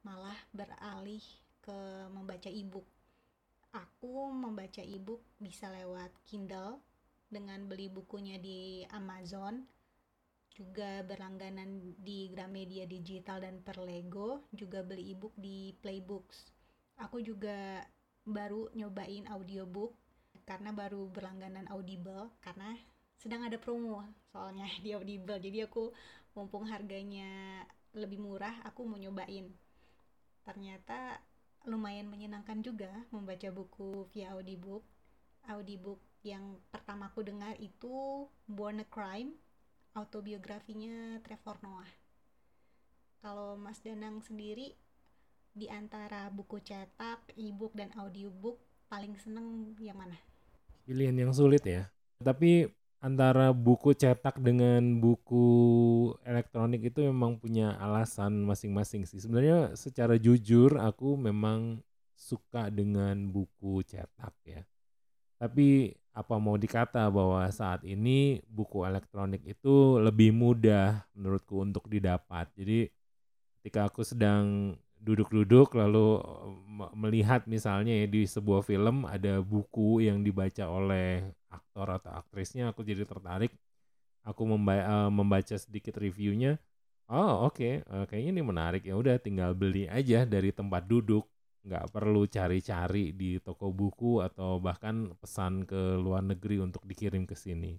malah 0.00 0.36
beralih 0.52 1.20
ke 1.60 2.08
membaca 2.12 2.48
e-book. 2.48 2.88
Aku 3.74 4.32
membaca 4.32 4.80
e-book 4.80 5.20
bisa 5.36 5.68
lewat 5.68 6.12
Kindle 6.24 6.80
dengan 7.28 7.68
beli 7.68 7.90
bukunya 7.92 8.40
di 8.40 8.86
Amazon, 8.94 9.66
juga 10.54 11.02
berlangganan 11.02 11.98
di 11.98 12.30
Gramedia 12.30 12.86
Digital 12.86 13.42
dan 13.42 13.60
Perlego, 13.60 14.46
juga 14.54 14.80
beli 14.86 15.12
e-book 15.12 15.34
di 15.36 15.74
Playbooks 15.82 16.54
aku 16.98 17.18
juga 17.22 17.82
baru 18.24 18.72
nyobain 18.72 19.28
audiobook 19.28 19.92
karena 20.44 20.76
baru 20.76 21.08
berlangganan 21.08 21.64
Audible 21.72 22.28
karena 22.44 22.76
sedang 23.16 23.48
ada 23.48 23.56
promo 23.56 24.04
soalnya 24.28 24.68
di 24.84 24.92
Audible. 24.92 25.40
Jadi 25.40 25.64
aku 25.64 25.92
mumpung 26.36 26.68
harganya 26.68 27.64
lebih 27.96 28.20
murah 28.20 28.52
aku 28.68 28.84
mau 28.84 29.00
nyobain. 29.00 29.48
Ternyata 30.44 31.20
lumayan 31.64 32.12
menyenangkan 32.12 32.60
juga 32.60 32.92
membaca 33.08 33.48
buku 33.48 34.04
via 34.12 34.36
audiobook. 34.36 34.84
Audiobook 35.48 36.00
yang 36.24 36.60
pertama 36.68 37.08
aku 37.08 37.24
dengar 37.24 37.56
itu 37.60 38.24
Born 38.48 38.84
a 38.84 38.86
Crime 38.88 39.32
autobiografinya 39.94 41.22
Trevor 41.22 41.56
Noah. 41.62 41.92
Kalau 43.24 43.56
Mas 43.56 43.80
Danang 43.80 44.20
sendiri 44.20 44.76
di 45.54 45.70
antara 45.70 46.26
buku 46.34 46.58
cetak, 46.58 47.30
e-book 47.38 47.78
dan 47.78 47.94
audiobook 47.94 48.58
paling 48.90 49.14
seneng 49.14 49.70
yang 49.78 49.94
mana? 49.94 50.18
Pilihan 50.82 51.14
yang 51.14 51.32
sulit 51.32 51.62
ya. 51.62 51.86
Tapi 52.18 52.66
antara 52.98 53.54
buku 53.54 53.94
cetak 53.94 54.42
dengan 54.42 54.98
buku 54.98 55.46
elektronik 56.26 56.90
itu 56.90 57.06
memang 57.06 57.38
punya 57.38 57.78
alasan 57.78 58.42
masing-masing 58.42 59.06
sih. 59.06 59.22
Sebenarnya 59.22 59.78
secara 59.78 60.18
jujur 60.18 60.74
aku 60.82 61.14
memang 61.14 61.78
suka 62.18 62.66
dengan 62.68 63.30
buku 63.30 63.86
cetak 63.86 64.34
ya. 64.42 64.66
Tapi 65.38 65.94
apa 66.14 66.34
mau 66.38 66.58
dikata 66.58 67.10
bahwa 67.10 67.46
saat 67.50 67.82
ini 67.86 68.42
buku 68.46 68.86
elektronik 68.86 69.42
itu 69.46 69.98
lebih 70.02 70.34
mudah 70.34 71.06
menurutku 71.14 71.62
untuk 71.62 71.86
didapat. 71.86 72.50
Jadi 72.58 72.90
ketika 73.62 73.90
aku 73.90 74.06
sedang 74.06 74.74
duduk-duduk 75.04 75.76
lalu 75.76 76.18
melihat 76.96 77.44
misalnya 77.44 77.92
ya 77.92 78.06
di 78.08 78.24
sebuah 78.24 78.64
film 78.64 79.04
ada 79.04 79.44
buku 79.44 80.00
yang 80.00 80.24
dibaca 80.24 80.64
oleh 80.64 81.22
aktor 81.52 82.00
atau 82.00 82.12
aktrisnya 82.16 82.72
aku 82.72 82.80
jadi 82.82 83.04
tertarik. 83.04 83.52
Aku 84.24 84.48
membaca, 84.48 84.84
uh, 84.88 85.10
membaca 85.12 85.52
sedikit 85.60 86.00
reviewnya. 86.00 86.56
Oh 87.12 87.52
oke 87.52 87.60
okay. 87.60 87.72
uh, 87.92 88.08
kayaknya 88.08 88.40
ini 88.40 88.42
menarik. 88.42 88.82
Ya 88.88 88.96
udah 88.96 89.20
tinggal 89.20 89.52
beli 89.52 89.84
aja 89.84 90.24
dari 90.24 90.50
tempat 90.50 90.88
duduk. 90.88 91.28
Nggak 91.68 91.92
perlu 91.92 92.24
cari-cari 92.24 93.12
di 93.12 93.36
toko 93.44 93.68
buku 93.68 94.24
atau 94.24 94.56
bahkan 94.60 95.12
pesan 95.20 95.68
ke 95.68 96.00
luar 96.00 96.24
negeri 96.24 96.64
untuk 96.64 96.88
dikirim 96.88 97.28
ke 97.28 97.36
sini. 97.36 97.76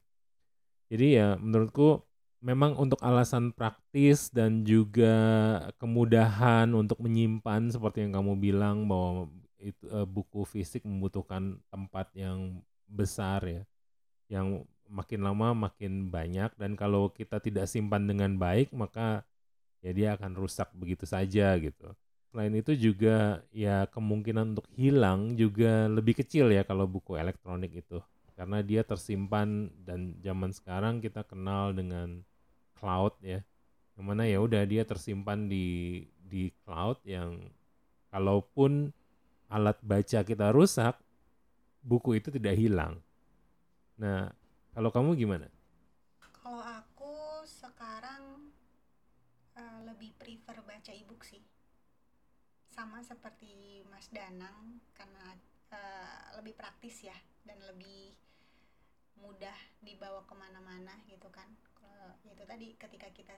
Jadi 0.85 1.07
ya 1.17 1.33
menurutku 1.41 2.05
memang 2.45 2.77
untuk 2.77 3.01
alasan 3.01 3.49
praktis 3.49 4.29
dan 4.29 4.61
juga 4.61 5.17
kemudahan 5.81 6.69
untuk 6.77 7.01
menyimpan 7.01 7.73
seperti 7.73 8.05
yang 8.05 8.21
kamu 8.21 8.37
bilang 8.37 8.85
bahwa 8.85 9.25
itu 9.57 9.81
uh, 9.89 10.05
buku 10.05 10.45
fisik 10.45 10.85
membutuhkan 10.85 11.57
tempat 11.73 12.13
yang 12.13 12.61
besar 12.85 13.41
ya 13.49 13.61
yang 14.29 14.61
makin 14.85 15.25
lama 15.25 15.57
makin 15.57 16.13
banyak 16.13 16.53
dan 16.61 16.77
kalau 16.77 17.09
kita 17.09 17.41
tidak 17.41 17.65
simpan 17.65 18.05
dengan 18.05 18.37
baik 18.37 18.69
maka 18.77 19.25
ya 19.81 19.89
dia 19.89 20.09
akan 20.13 20.37
rusak 20.37 20.69
begitu 20.77 21.09
saja 21.09 21.57
gitu. 21.57 21.97
Selain 22.29 22.53
itu 22.53 22.77
juga 22.77 23.41
ya 23.49 23.89
kemungkinan 23.89 24.53
untuk 24.53 24.69
hilang 24.77 25.33
juga 25.33 25.89
lebih 25.89 26.21
kecil 26.21 26.53
ya 26.53 26.61
kalau 26.61 26.85
buku 26.85 27.17
elektronik 27.17 27.73
itu 27.73 27.97
karena 28.35 28.59
dia 28.61 28.83
tersimpan 28.83 29.71
dan 29.81 30.19
zaman 30.19 30.51
sekarang 30.51 30.99
kita 30.99 31.23
kenal 31.23 31.71
dengan 31.71 32.21
cloud 32.77 33.15
ya. 33.23 33.41
Yang 33.95 34.05
mana 34.05 34.23
ya 34.27 34.43
udah 34.43 34.63
dia 34.67 34.83
tersimpan 34.83 35.47
di 35.47 36.03
di 36.25 36.51
cloud 36.67 36.99
yang 37.07 37.39
kalaupun 38.11 38.91
alat 39.47 39.77
baca 39.79 40.25
kita 40.25 40.51
rusak 40.51 40.99
buku 41.85 42.19
itu 42.19 42.33
tidak 42.33 42.57
hilang. 42.57 42.99
Nah 44.01 44.29
kalau 44.75 44.91
kamu 44.91 45.15
gimana? 45.15 45.47
Kalau 46.19 46.59
aku 46.59 47.45
sekarang 47.47 48.51
uh, 49.55 49.79
lebih 49.87 50.11
prefer 50.19 50.59
baca 50.65 50.91
ebook 50.91 51.23
sih. 51.23 51.41
Sama 52.67 52.99
seperti 52.99 53.85
Mas 53.87 54.11
Danang 54.11 54.83
karena 54.91 55.39
uh, 55.71 56.35
lebih 56.41 56.59
praktis 56.59 57.07
ya 57.07 57.15
dan 57.47 57.63
lebih 57.63 58.11
mudah 59.15 59.55
dibawa 59.79 60.27
ke 60.27 60.35
mana-mana 60.35 60.99
gitu 61.07 61.31
kan 61.31 61.47
uh, 61.95 62.15
itu 62.27 62.43
tadi 62.43 62.75
ketika 62.75 63.07
kita 63.15 63.35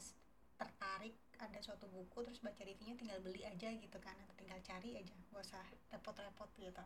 tertarik 0.57 1.13
ada 1.37 1.61
suatu 1.61 1.85
buku 1.85 2.25
terus 2.25 2.41
baca 2.41 2.65
reviewnya 2.65 2.97
tinggal 2.97 3.21
beli 3.21 3.45
aja 3.45 3.69
gitu 3.69 3.97
kan 4.01 4.17
atau 4.25 4.33
tinggal 4.33 4.57
cari 4.65 4.97
aja 4.97 5.13
gak 5.13 5.45
usah 5.45 5.65
repot-repot 5.93 6.49
gitu. 6.57 6.81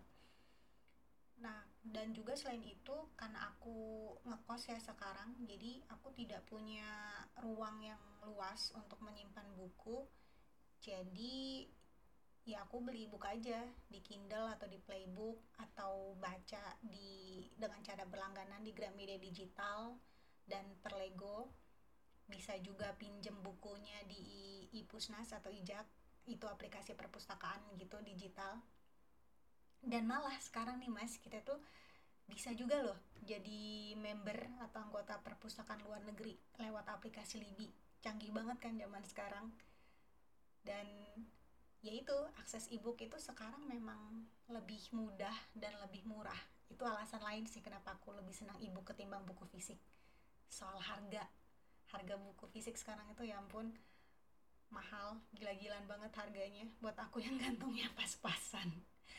Nah 1.39 1.63
dan 1.81 2.11
juga 2.11 2.35
selain 2.35 2.61
itu 2.61 2.95
karena 3.15 3.47
aku 3.47 4.11
ngekos 4.27 4.69
ya 4.69 4.77
sekarang 4.77 5.33
jadi 5.47 5.81
aku 5.87 6.11
tidak 6.13 6.43
punya 6.45 6.85
ruang 7.39 7.79
yang 7.81 8.03
luas 8.27 8.75
untuk 8.75 8.99
menyimpan 8.99 9.47
buku. 9.55 10.03
Jadi 10.83 11.65
ya 12.43 12.65
aku 12.65 12.83
beli 12.83 13.07
buku 13.07 13.23
aja 13.23 13.63
di 13.87 14.03
Kindle 14.03 14.51
atau 14.51 14.67
di 14.67 14.81
Playbook 14.83 15.39
atau 15.61 16.17
baca 16.19 16.75
di 16.83 17.45
dengan 17.55 17.79
cara 17.85 18.03
berlangganan 18.03 18.65
di 18.65 18.75
Gramedia 18.75 19.21
Digital 19.21 19.95
dan 20.49 20.65
Perlego 20.81 21.60
bisa 22.31 22.55
juga 22.63 22.95
pinjem 22.95 23.35
bukunya 23.43 23.99
di 24.07 24.23
ipusnas 24.79 25.35
atau 25.35 25.51
ijak 25.51 25.83
itu 26.31 26.47
aplikasi 26.47 26.95
perpustakaan 26.95 27.59
gitu 27.75 27.99
digital. 28.01 28.63
Dan 29.83 30.07
malah 30.07 30.37
sekarang 30.39 30.79
nih 30.79 30.93
mas 30.93 31.19
kita 31.19 31.43
tuh 31.43 31.59
bisa 32.31 32.55
juga 32.55 32.79
loh 32.79 32.95
jadi 33.27 33.91
member 33.99 34.63
atau 34.63 34.79
anggota 34.87 35.19
perpustakaan 35.19 35.83
luar 35.83 35.99
negeri 36.07 36.39
lewat 36.63 36.87
aplikasi 36.87 37.43
Libi 37.43 37.67
canggih 37.99 38.31
banget 38.33 38.57
kan 38.57 38.73
zaman 38.79 39.03
sekarang. 39.05 39.47
Dan 40.61 40.87
ya 41.81 41.93
itu 41.93 42.13
akses 42.37 42.69
ebook 42.69 43.01
itu 43.01 43.17
sekarang 43.17 43.65
memang 43.65 44.25
lebih 44.49 44.81
mudah 44.93 45.33
dan 45.57 45.73
lebih 45.81 46.05
murah. 46.05 46.37
Itu 46.69 46.85
alasan 46.85 47.21
lain 47.21 47.45
sih 47.49 47.61
kenapa 47.61 47.97
aku 47.97 48.13
lebih 48.13 48.33
senang 48.33 48.57
ebook 48.61 48.93
ketimbang 48.93 49.25
buku 49.25 49.45
fisik. 49.49 49.77
Soal 50.49 50.77
harga 50.81 51.25
harga 51.91 52.15
buku 52.15 52.47
fisik 52.51 52.79
sekarang 52.79 53.05
itu 53.11 53.27
ya 53.27 53.37
ampun 53.39 53.71
mahal 54.71 55.19
gila-gilaan 55.35 55.83
banget 55.85 56.11
harganya. 56.15 56.65
Buat 56.79 56.97
aku 56.97 57.19
yang 57.19 57.35
gantungnya 57.37 57.91
pas-pasan. 57.93 58.71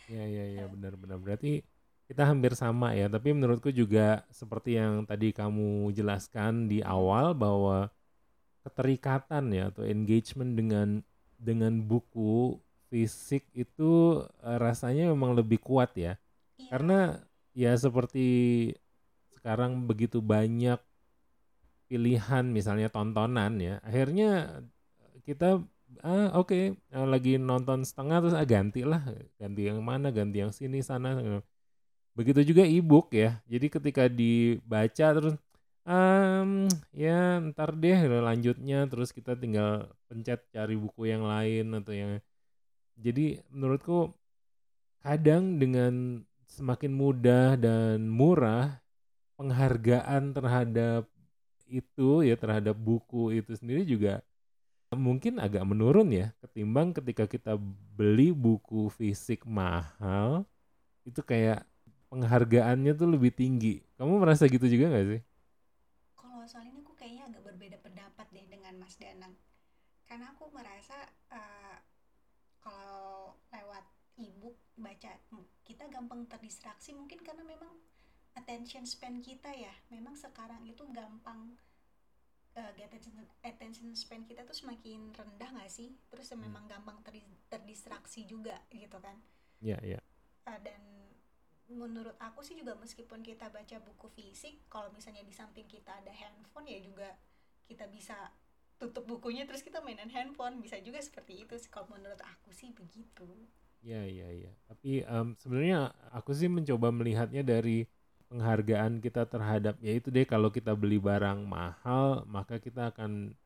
Ya 0.08 0.24
ya 0.24 0.44
ya 0.48 0.64
benar-benar 0.66 1.20
berarti 1.20 1.62
kita 2.10 2.26
hampir 2.26 2.52
sama 2.58 2.92
ya 2.92 3.06
tapi 3.08 3.32
menurutku 3.32 3.70
juga 3.70 4.26
seperti 4.34 4.76
yang 4.76 5.06
tadi 5.06 5.30
kamu 5.30 5.94
jelaskan 5.94 6.66
di 6.68 6.82
awal 6.82 7.32
bahwa 7.32 7.88
keterikatan 8.66 9.48
ya 9.54 9.70
atau 9.70 9.86
engagement 9.86 10.52
dengan 10.58 10.88
dengan 11.38 11.80
buku 11.82 12.58
fisik 12.92 13.48
itu 13.56 14.22
uh, 14.44 14.58
rasanya 14.60 15.08
memang 15.10 15.32
lebih 15.34 15.62
kuat 15.62 15.94
ya. 15.96 16.20
Iya. 16.60 16.68
karena 16.68 16.98
ya 17.56 17.72
seperti 17.74 18.28
sekarang 19.34 19.88
begitu 19.88 20.22
banyak 20.22 20.78
pilihan 21.92 22.48
misalnya 22.48 22.88
tontonan 22.88 23.60
ya 23.60 23.76
akhirnya 23.84 24.64
kita 25.28 25.60
ah 26.00 26.32
oke 26.40 26.48
okay, 26.48 26.64
ah, 26.96 27.04
lagi 27.04 27.36
nonton 27.36 27.84
setengah 27.84 28.24
terus 28.24 28.36
ah 28.40 28.48
ganti 28.48 28.80
lah 28.88 29.04
ganti 29.36 29.68
yang 29.68 29.84
mana 29.84 30.08
ganti 30.08 30.40
yang 30.40 30.48
sini 30.56 30.80
sana. 30.80 31.20
Begitu 32.16 32.40
juga 32.48 32.64
ebook 32.64 33.12
ya 33.12 33.44
jadi 33.44 33.66
ketika 33.68 34.08
dibaca 34.08 35.06
terus 35.16 35.36
um, 35.84 36.64
ya 36.96 37.44
ntar 37.52 37.76
deh 37.76 37.98
lanjutnya. 38.08 38.88
Terus 38.88 39.12
kita 39.12 39.36
tinggal 39.36 39.92
pencet 40.08 40.40
cari 40.48 40.80
buku 40.80 41.12
yang 41.12 41.28
lain 41.28 41.76
atau 41.76 41.92
yang 41.92 42.12
jadi 42.96 43.44
menurutku 43.52 44.16
kadang 45.04 45.60
dengan 45.60 46.24
semakin 46.48 46.92
mudah 46.92 47.56
dan 47.60 48.08
murah 48.08 48.80
penghargaan 49.36 50.36
terhadap 50.36 51.11
itu 51.72 52.20
ya 52.20 52.36
terhadap 52.36 52.76
buku 52.76 53.32
itu 53.40 53.56
sendiri 53.56 53.88
juga 53.88 54.20
mungkin 54.92 55.40
agak 55.40 55.64
menurun 55.64 56.12
ya 56.12 56.36
ketimbang 56.44 56.92
ketika 56.92 57.24
kita 57.24 57.56
beli 57.96 58.28
buku 58.28 58.92
fisik 58.92 59.48
mahal 59.48 60.44
itu 61.08 61.24
kayak 61.24 61.64
penghargaannya 62.12 62.92
tuh 62.92 63.08
lebih 63.08 63.32
tinggi. 63.32 63.80
Kamu 63.96 64.20
merasa 64.20 64.44
gitu 64.44 64.68
juga 64.68 64.92
gak 64.92 65.06
sih? 65.16 65.20
Kalau 66.12 66.44
soal 66.44 66.68
ini 66.68 66.84
aku 66.84 66.92
kayaknya 66.92 67.32
agak 67.32 67.42
berbeda 67.48 67.80
pendapat 67.80 68.26
deh 68.36 68.46
dengan 68.52 68.76
Mas 68.76 68.94
Danang. 69.00 69.32
Karena 70.04 70.28
aku 70.36 70.52
merasa 70.52 71.08
uh, 71.32 71.76
kalau 72.60 73.32
lewat 73.48 73.84
ebook 74.20 74.60
baca 74.76 75.08
kita 75.64 75.88
gampang 75.88 76.28
terdistraksi 76.28 76.92
mungkin 76.92 77.24
karena 77.24 77.42
memang 77.48 77.72
attention 78.36 78.84
span 78.84 79.20
kita 79.20 79.52
ya. 79.52 79.72
Memang 79.92 80.16
sekarang 80.16 80.64
itu 80.64 80.84
gampang 80.90 81.56
uh, 82.56 82.72
attention, 82.76 83.14
attention 83.44 83.88
span 83.96 84.24
kita 84.24 84.44
tuh 84.44 84.56
semakin 84.56 85.12
rendah 85.12 85.50
nggak 85.56 85.70
sih? 85.72 85.94
Terus 86.08 86.32
hmm. 86.32 86.40
memang 86.48 86.64
gampang 86.68 86.98
ter, 87.04 87.20
terdistraksi 87.48 88.24
juga 88.28 88.56
gitu 88.72 88.98
kan? 88.98 89.16
Iya 89.62 89.78
yeah, 89.78 89.80
iya 89.82 89.92
yeah. 89.98 90.02
uh, 90.50 90.60
dan 90.60 90.80
menurut 91.72 92.18
aku 92.20 92.44
sih 92.44 92.52
juga 92.52 92.76
meskipun 92.76 93.24
kita 93.24 93.48
baca 93.48 93.76
buku 93.80 94.06
fisik 94.12 94.68
kalau 94.68 94.92
misalnya 94.92 95.24
di 95.24 95.32
samping 95.32 95.64
kita 95.64 96.04
ada 96.04 96.12
handphone 96.12 96.68
ya 96.68 96.76
juga 96.84 97.16
kita 97.64 97.88
bisa 97.88 98.28
tutup 98.82 99.06
bukunya 99.06 99.46
terus 99.46 99.62
kita 99.62 99.78
mainan 99.78 100.10
handphone. 100.10 100.58
Bisa 100.58 100.82
juga 100.82 100.98
seperti 100.98 101.46
itu 101.46 101.54
kalau 101.70 101.86
menurut 101.94 102.18
aku 102.18 102.50
sih 102.50 102.74
begitu. 102.74 103.30
Ya 103.82 104.02
ya 104.02 104.26
ya. 104.34 104.50
Tapi 104.66 105.06
um, 105.06 105.38
sebenarnya 105.38 105.94
aku 106.10 106.34
sih 106.34 106.50
mencoba 106.50 106.90
melihatnya 106.90 107.46
dari 107.46 107.86
penghargaan 108.32 109.04
kita 109.04 109.28
terhadap 109.28 109.76
ya 109.84 109.92
itu 109.92 110.08
deh 110.08 110.24
kalau 110.24 110.48
kita 110.48 110.72
beli 110.72 110.96
barang 110.96 111.44
mahal 111.44 112.24
maka 112.24 112.56
kita 112.56 112.88
akan 112.88 113.36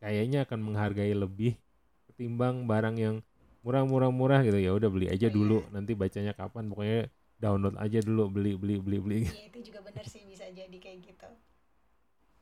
kayaknya 0.00 0.48
akan 0.48 0.60
menghargai 0.64 1.12
lebih 1.12 1.60
ketimbang 2.08 2.64
barang 2.64 2.96
yang 2.96 3.16
murah-murah-murah 3.62 4.42
gitu. 4.42 4.58
Ya 4.58 4.72
udah 4.72 4.88
beli 4.88 5.06
aja 5.12 5.28
oh, 5.28 5.32
dulu. 5.36 5.58
Iya. 5.62 5.68
nanti 5.76 5.92
bacanya 5.92 6.32
kapan 6.32 6.72
pokoknya 6.72 7.12
download 7.36 7.76
aja 7.76 8.00
dulu 8.00 8.32
beli 8.32 8.56
beli 8.56 8.80
beli 8.80 8.98
beli. 8.98 9.18
Iya 9.28 9.44
itu 9.52 9.58
juga 9.70 9.84
benar 9.84 10.04
sih 10.08 10.24
bisa 10.24 10.48
jadi 10.48 10.76
kayak 10.80 10.98
gitu. 11.04 11.30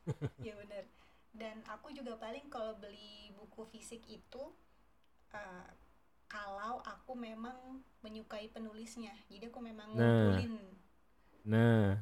Ya 0.47 0.57
benar 0.57 0.89
dan 1.31 1.63
aku 1.63 1.95
juga 1.95 2.19
paling 2.19 2.51
kalau 2.51 2.75
beli 2.75 3.31
buku 3.39 3.63
fisik 3.71 4.03
itu 4.09 4.43
uh, 5.31 5.67
kalau 6.27 6.79
aku 6.83 7.15
memang 7.15 7.83
menyukai 8.03 8.51
penulisnya. 8.51 9.11
Jadi 9.27 9.51
aku 9.51 9.59
memang 9.59 9.95
nah, 9.95 10.35
ngumpulin 10.35 10.55
Nah, 11.45 12.01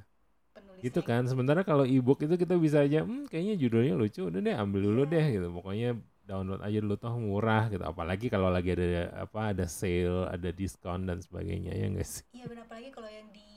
penulisnya. 0.56 0.84
Gitu 0.86 1.00
kan. 1.04 1.24
Sementara 1.28 1.62
kalau 1.68 1.84
ebook 1.84 2.24
itu 2.24 2.36
kita 2.36 2.56
bisa 2.60 2.84
aja, 2.84 3.04
hmm, 3.04 3.28
kayaknya 3.28 3.56
judulnya 3.60 3.94
lucu, 3.96 4.28
udah 4.28 4.40
deh 4.40 4.56
ambil 4.56 4.82
dulu 4.92 5.04
yeah. 5.08 5.14
deh 5.14 5.26
gitu. 5.40 5.48
Pokoknya 5.52 5.90
download 6.30 6.62
aja 6.62 6.78
dulu 6.78 6.96
toh 7.02 7.16
murah 7.18 7.64
gitu. 7.74 7.82
Apalagi 7.82 8.30
kalau 8.30 8.54
lagi 8.54 8.78
ada 8.78 9.26
apa 9.26 9.58
ada 9.58 9.66
sale, 9.66 10.30
ada 10.30 10.50
diskon 10.54 11.10
dan 11.10 11.18
sebagainya 11.18 11.74
ya 11.74 11.90
guys. 11.90 12.22
Iya 12.30 12.46
benar 12.46 12.70
apalagi 12.70 12.94
kalau 12.94 13.10
yang 13.10 13.34
di 13.34 13.50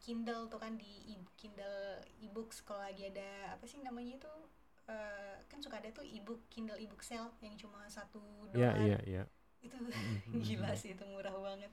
Kindle 0.00 0.48
tuh 0.48 0.56
kan 0.56 0.80
di 0.80 1.20
Kindle 1.36 2.00
ebooks 2.24 2.64
kalau 2.64 2.80
lagi 2.80 3.12
ada 3.12 3.52
apa 3.52 3.68
sih 3.68 3.76
namanya 3.84 4.16
itu 4.16 4.32
uh, 4.88 5.36
kan 5.44 5.60
suka 5.60 5.76
ada 5.76 5.92
tuh 5.92 6.04
ebook 6.08 6.48
Kindle 6.48 6.80
ebook 6.80 7.04
sale 7.04 7.36
yang 7.44 7.52
cuma 7.60 7.84
satu 7.92 8.20
iya, 8.56 8.72
dolar. 8.72 8.80
Iya 8.80 8.80
iya 8.80 8.98
iya. 9.04 9.22
Itu 9.60 9.76
mm-hmm. 9.76 10.40
gila 10.48 10.72
sih 10.72 10.96
itu 10.96 11.04
murah 11.04 11.36
banget. 11.36 11.72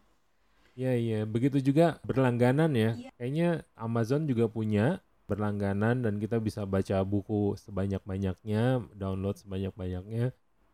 Iya 0.71 0.93
iya, 0.95 1.19
begitu 1.27 1.59
juga 1.59 1.99
berlangganan 2.07 2.71
ya. 2.71 2.95
Iya. 2.95 3.11
Kayaknya 3.19 3.49
Amazon 3.75 4.23
juga 4.23 4.47
punya 4.47 5.03
berlangganan 5.27 6.03
dan 6.03 6.19
kita 6.19 6.39
bisa 6.39 6.63
baca 6.63 7.03
buku 7.03 7.55
sebanyak-banyaknya, 7.59 8.83
download 8.95 9.35
sebanyak-banyaknya. 9.39 10.31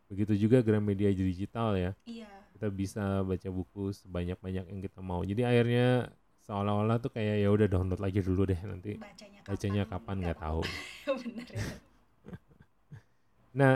Begitu 0.08 0.48
juga 0.48 0.62
Gramedia 0.62 1.10
digital 1.10 1.78
ya. 1.78 1.92
Iya. 2.06 2.30
Kita 2.54 2.68
bisa 2.70 3.22
baca 3.26 3.50
buku 3.50 3.94
sebanyak-banyak 3.94 4.66
yang 4.70 4.82
kita 4.82 5.02
mau. 5.02 5.22
Jadi 5.26 5.42
akhirnya 5.46 6.14
seolah-olah 6.46 6.98
tuh 7.02 7.12
kayak 7.12 7.44
ya 7.44 7.50
udah 7.52 7.68
download 7.68 8.02
lagi 8.02 8.22
dulu 8.22 8.48
deh 8.50 8.58
nanti. 8.64 8.98
Bacanya 9.02 9.40
kapan? 9.44 9.50
Bacanya 9.54 9.84
kapan 9.86 10.16
nggak 10.24 10.40
tahu. 10.42 10.62
Benar 11.22 11.48
ya. 11.52 11.66
nah, 13.60 13.74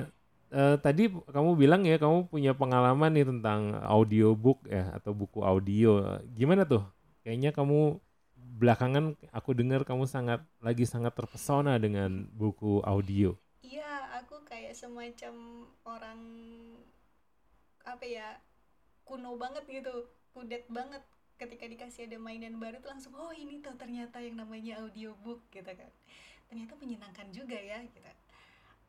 uh, 0.52 0.78
tadi 0.78 1.10
kamu 1.10 1.58
bilang 1.58 1.82
ya 1.88 1.98
kamu 1.98 2.28
punya 2.28 2.52
pengalaman 2.54 3.12
nih 3.16 3.28
tentang 3.28 3.80
audiobook 3.82 4.68
ya 4.68 4.92
atau 4.96 5.16
buku 5.16 5.42
audio. 5.42 6.20
Gimana 6.36 6.68
tuh? 6.68 6.84
Kayaknya 7.26 7.52
kamu 7.56 8.00
belakangan 8.62 9.18
aku 9.34 9.58
dengar 9.58 9.82
kamu 9.88 10.06
sangat 10.06 10.44
lagi 10.62 10.86
sangat 10.86 11.16
terpesona 11.18 11.80
dengan 11.82 12.30
buku 12.36 12.84
audio. 12.86 13.34
Iya, 13.66 14.22
aku 14.22 14.44
kayak 14.46 14.78
semacam 14.78 15.66
orang 15.88 16.20
apa 17.82 18.06
ya 18.06 18.38
kuno 19.08 19.36
banget 19.36 19.66
gitu, 19.66 20.08
kudet 20.36 20.70
banget 20.70 21.02
ketika 21.42 21.66
dikasih 21.66 22.06
ada 22.06 22.22
mainan 22.22 22.62
baru 22.62 22.78
tuh 22.86 22.94
langsung 22.94 23.18
oh 23.18 23.34
ini 23.34 23.66
tuh 23.66 23.74
ternyata 23.74 24.22
yang 24.22 24.38
namanya 24.38 24.78
audiobook 24.86 25.42
gitu 25.50 25.74
kan 25.74 25.90
ternyata 26.46 26.78
menyenangkan 26.78 27.28
juga 27.34 27.58
ya 27.58 27.82
gitu 27.82 27.98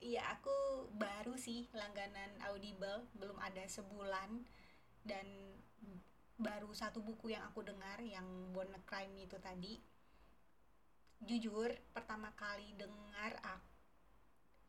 Iya, 0.02 0.34
aku 0.34 0.90
baru 0.98 1.38
sih 1.38 1.70
langganan 1.70 2.34
Audible, 2.50 3.06
belum 3.14 3.38
ada 3.38 3.62
sebulan 3.70 4.42
dan 5.06 5.54
baru 6.42 6.74
satu 6.74 6.98
buku 6.98 7.30
yang 7.30 7.46
aku 7.46 7.62
dengar 7.62 8.02
yang 8.02 8.26
Born 8.50 8.74
Crime 8.82 9.14
itu 9.22 9.38
tadi. 9.38 9.78
Jujur, 11.22 11.70
pertama 11.94 12.34
kali 12.34 12.74
dengar 12.74 13.38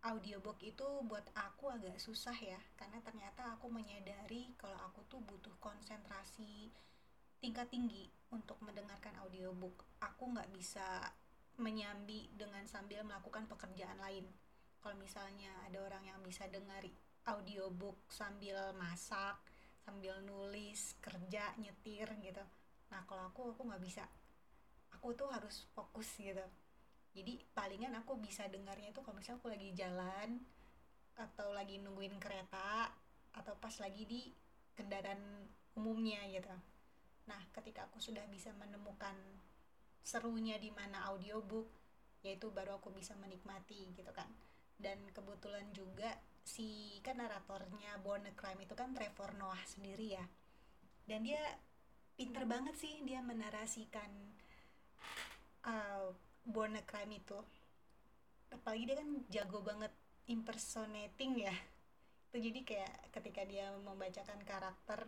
audiobook 0.06 0.62
itu 0.62 0.86
buat 1.10 1.26
aku 1.34 1.74
agak 1.74 1.98
susah 1.98 2.38
ya, 2.38 2.62
karena 2.78 3.02
ternyata 3.02 3.58
aku 3.58 3.74
menyadari 3.74 4.54
kalau 4.62 4.78
aku 4.86 5.02
tuh 5.10 5.17
butuh 5.26 5.58
konsentrasi 5.58 6.69
tingkat 7.41 7.74
tinggi 7.74 8.06
untuk 8.30 8.62
mendengarkan 8.62 9.17
audiobook. 9.26 9.82
Aku 9.98 10.30
nggak 10.30 10.54
bisa 10.54 11.10
menyambi 11.58 12.30
dengan 12.38 12.69
sambil 12.69 13.02
melakukan 13.02 13.50
pekerjaan 13.50 13.98
lain 13.98 14.30
kalau 14.84 15.00
misalnya 15.00 15.48
ada 15.63 15.80
orang 15.80 16.04
yang 16.04 16.19
bisa 16.19 16.43
dengar 16.52 16.84
audiobook 17.24 18.04
sambil 18.12 18.76
masak 18.76 19.39
sambil 19.80 20.19
nulis 20.28 21.00
kerja 21.00 21.56
nyetir 21.56 22.08
gitu. 22.19 22.43
Nah 22.91 23.08
kalau 23.08 23.32
aku 23.32 23.56
aku 23.56 23.63
nggak 23.63 23.80
bisa. 23.80 24.04
Aku 25.00 25.15
tuh 25.15 25.32
harus 25.32 25.63
fokus 25.72 26.19
gitu. 26.19 26.43
Jadi 27.15 27.48
palingan 27.56 27.96
aku 27.96 28.19
bisa 28.19 28.43
dengarnya 28.52 28.91
itu 28.91 29.00
kalau 29.00 29.15
misalnya 29.15 29.39
aku 29.39 29.50
lagi 29.56 29.69
jalan 29.72 30.30
atau 31.15 31.56
lagi 31.56 31.80
nungguin 31.80 32.19
kereta 32.19 32.91
atau 33.39 33.56
pas 33.56 33.74
lagi 33.80 34.04
di 34.04 34.22
kendaraan 34.76 35.48
umumnya 35.80 36.28
gitu. 36.28 36.52
Nah 37.32 37.39
ketika 37.56 37.88
aku 37.88 38.04
sudah 38.04 38.28
bisa 38.28 38.52
menemukan 38.60 39.15
serunya 40.04 40.60
di 40.60 40.76
mana 40.76 41.08
audiobook 41.08 41.72
yaitu 42.24 42.52
baru 42.52 42.80
aku 42.80 42.91
bisa 42.91 43.15
menikmati 43.15 43.96
gitu 43.96 44.12
kan 44.12 44.28
dan 44.84 45.00
kebetulan 45.15 45.63
juga 45.72 46.19
si 46.43 47.00
kan 47.00 47.17
naratornya 47.24 47.96
Born 48.04 48.28
a 48.28 48.34
Crime 48.36 48.67
itu 48.67 48.76
kan 48.76 48.91
Trevor 48.91 49.39
Noah 49.39 49.63
sendiri 49.63 50.19
ya. 50.19 50.26
Dan 51.08 51.24
dia 51.24 51.39
pinter 52.19 52.43
banget 52.43 52.76
sih 52.76 53.00
dia 53.08 53.24
menarasikan 53.24 54.12
uh, 55.63 56.12
Born 56.43 56.76
a 56.76 56.84
Crime 56.84 57.15
itu. 57.15 57.39
Apalagi 58.52 58.84
dia 58.91 58.98
kan 59.00 59.10
jago 59.32 59.63
banget 59.63 59.96
impersonating 60.28 61.48
ya. 61.48 61.56
Itu 62.30 62.43
jadi 62.43 62.60
kayak 62.67 62.93
ketika 63.15 63.48
dia 63.48 63.72
membacakan 63.80 64.43
karakter 64.43 65.08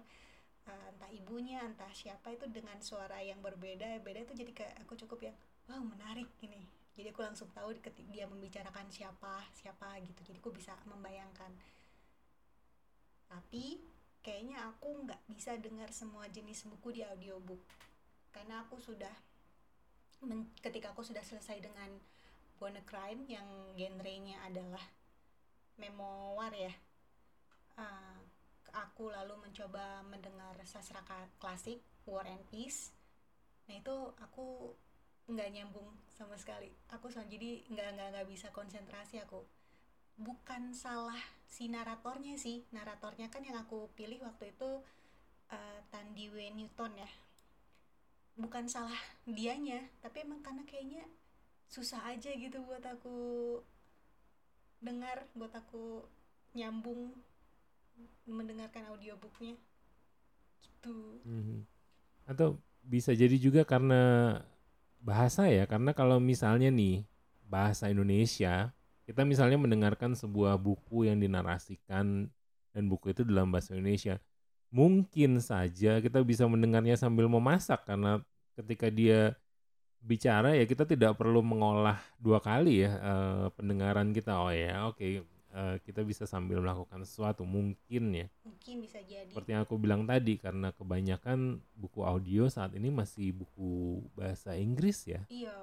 uh, 0.72 0.88
entah 0.96 1.12
ibunya 1.14 1.62
entah 1.62 1.92
siapa 1.94 2.34
itu 2.34 2.50
dengan 2.50 2.78
suara 2.82 3.22
yang 3.22 3.40
berbeda 3.42 4.02
beda 4.02 4.26
itu 4.26 4.34
jadi 4.34 4.52
kayak 4.54 4.76
aku 4.86 4.98
cukup 5.06 5.30
yang 5.32 5.38
wow 5.70 5.82
menarik 5.82 6.30
ini 6.42 6.66
jadi 6.96 7.12
aku 7.12 7.22
langsung 7.22 7.52
tahu 7.52 7.76
ketika 7.84 8.08
dia 8.08 8.26
membicarakan 8.26 8.88
siapa 8.88 9.44
siapa 9.52 10.00
gitu. 10.00 10.32
Jadi 10.32 10.40
aku 10.40 10.56
bisa 10.56 10.72
membayangkan. 10.88 11.52
Tapi 13.28 13.84
kayaknya 14.24 14.64
aku 14.72 15.04
nggak 15.04 15.22
bisa 15.28 15.60
dengar 15.60 15.92
semua 15.92 16.32
jenis 16.32 16.64
buku 16.66 16.96
di 16.96 17.02
audiobook. 17.04 17.60
Karena 18.32 18.64
aku 18.64 18.80
sudah 18.80 19.12
ketika 20.64 20.96
aku 20.96 21.04
sudah 21.04 21.22
selesai 21.22 21.60
dengan 21.60 21.92
Born 22.56 22.80
Crime 22.88 23.28
yang 23.28 23.76
genrenya 23.76 24.40
adalah 24.48 24.82
memoir 25.76 26.56
ya 26.56 26.74
uh, 27.76 28.18
aku 28.72 29.12
lalu 29.12 29.36
mencoba 29.40 30.04
mendengar 30.08 30.56
sastra 30.68 31.04
klasik 31.40 31.80
War 32.08 32.28
and 32.28 32.44
Peace. 32.52 32.92
Nah 33.68 33.80
itu 33.80 33.96
aku 34.20 34.76
nggak 35.26 35.50
nyambung 35.52 35.90
sama 36.14 36.38
sekali. 36.38 36.70
Aku 36.94 37.10
so, 37.10 37.22
jadi 37.26 37.66
nggak 37.66 37.90
nggak 37.98 38.08
nggak 38.14 38.28
bisa 38.30 38.54
konsentrasi 38.54 39.18
aku. 39.22 39.42
Bukan 40.16 40.72
salah 40.72 41.18
si 41.50 41.68
naratornya 41.68 42.38
sih. 42.38 42.64
Naratornya 42.72 43.28
kan 43.34 43.42
yang 43.42 43.58
aku 43.58 43.90
pilih 43.98 44.22
waktu 44.22 44.54
itu 44.54 44.86
uh, 45.50 45.80
Tandy 45.90 46.30
W 46.30 46.38
Newton 46.54 46.94
ya. 47.02 47.10
Bukan 48.38 48.70
salah 48.70 48.98
dianya 49.26 49.82
tapi 50.06 50.24
emang 50.24 50.46
karena 50.46 50.64
kayaknya 50.64 51.04
susah 51.66 52.06
aja 52.06 52.30
gitu 52.30 52.62
buat 52.62 52.86
aku 52.86 53.18
dengar 54.80 55.26
buat 55.34 55.52
aku 55.52 56.06
nyambung 56.54 57.12
mendengarkan 58.30 58.94
audiobooknya. 58.94 59.58
Gitu. 60.62 60.98
Mm 61.26 61.42
-hmm. 61.42 61.60
atau 62.26 62.58
bisa 62.86 63.14
jadi 63.14 63.38
juga 63.38 63.66
karena 63.66 64.38
bahasa 65.06 65.46
ya 65.46 65.70
karena 65.70 65.94
kalau 65.94 66.18
misalnya 66.18 66.74
nih 66.74 67.06
bahasa 67.46 67.94
Indonesia 67.94 68.74
kita 69.06 69.22
misalnya 69.22 69.62
mendengarkan 69.62 70.18
sebuah 70.18 70.58
buku 70.58 71.06
yang 71.06 71.22
dinarasikan 71.22 72.26
dan 72.74 72.84
buku 72.90 73.14
itu 73.14 73.22
dalam 73.22 73.54
bahasa 73.54 73.78
Indonesia 73.78 74.18
mungkin 74.74 75.38
saja 75.38 76.02
kita 76.02 76.26
bisa 76.26 76.50
mendengarnya 76.50 76.98
sambil 76.98 77.30
memasak 77.30 77.86
karena 77.86 78.18
ketika 78.58 78.90
dia 78.90 79.38
bicara 80.06 80.54
ya 80.58 80.66
kita 80.66 80.86
tidak 80.86 81.18
perlu 81.18 81.42
mengolah 81.42 81.98
dua 82.22 82.38
kali 82.38 82.86
ya 82.86 82.94
uh, 83.02 83.46
pendengaran 83.58 84.14
kita. 84.14 84.38
Oh 84.38 84.54
ya 84.54 84.86
oke 84.86 85.02
okay, 85.02 85.26
uh, 85.56 85.80
kita 85.80 86.04
bisa 86.04 86.28
sambil 86.28 86.60
melakukan 86.60 87.08
sesuatu 87.08 87.48
mungkin 87.48 88.04
ya. 88.12 88.28
Mungkin 88.44 88.84
bisa 88.84 89.00
jadi. 89.00 89.32
Seperti 89.32 89.56
yang 89.56 89.64
aku 89.64 89.80
bilang 89.80 90.04
tadi 90.04 90.36
karena 90.36 90.76
kebanyakan 90.76 91.64
buku 91.80 92.04
audio 92.04 92.52
saat 92.52 92.76
ini 92.76 92.92
masih 92.92 93.32
buku 93.32 94.04
bahasa 94.14 94.60
Inggris 94.60 95.08
ya. 95.08 95.24
Iya 95.32 95.56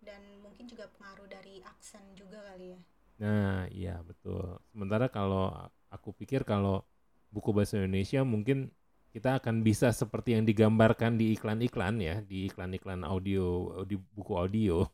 dan 0.00 0.20
mungkin 0.40 0.64
juga 0.64 0.88
pengaruh 0.96 1.28
dari 1.28 1.60
aksen 1.64 2.02
juga 2.16 2.40
kali 2.52 2.74
ya. 2.74 2.80
Nah 3.20 3.68
iya 3.68 4.00
betul. 4.00 4.56
Sementara 4.72 5.12
kalau 5.12 5.52
aku 5.92 6.16
pikir 6.16 6.42
kalau 6.48 6.82
buku 7.30 7.52
bahasa 7.52 7.78
Indonesia 7.78 8.24
mungkin 8.24 8.72
kita 9.10 9.42
akan 9.42 9.66
bisa 9.66 9.90
seperti 9.90 10.38
yang 10.38 10.46
digambarkan 10.46 11.18
di 11.18 11.34
iklan-iklan 11.34 11.98
ya, 11.98 12.22
di 12.22 12.46
iklan-iklan 12.46 13.02
audio, 13.02 13.82
di 13.84 13.98
buku 13.98 14.32
audio. 14.38 14.86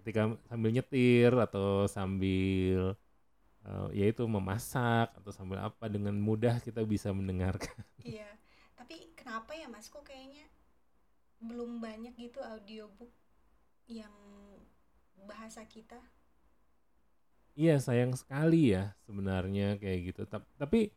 Ketika 0.00 0.32
sambil 0.48 0.70
nyetir 0.72 1.34
atau 1.36 1.84
sambil 1.90 2.96
uh, 3.66 3.88
yaitu 3.92 4.24
memasak 4.24 5.12
atau 5.16 5.30
sambil 5.32 5.60
apa 5.60 5.88
dengan 5.90 6.16
mudah 6.16 6.60
kita 6.62 6.84
bisa 6.84 7.12
mendengarkan. 7.12 7.74
Iya, 8.00 8.28
tapi 8.80 9.12
kenapa 9.12 9.52
ya 9.52 9.68
Mas 9.68 9.92
kok 9.92 10.00
kayaknya 10.08 10.48
belum 11.40 11.84
banyak 11.84 12.16
gitu 12.16 12.40
audiobook 12.40 13.12
yang 13.84 14.12
bahasa 15.28 15.64
kita? 15.68 16.00
Iya 17.58 17.76
sayang 17.76 18.16
sekali 18.16 18.72
ya 18.72 18.96
sebenarnya 19.04 19.76
kayak 19.76 20.00
gitu. 20.14 20.22
Tapi 20.56 20.96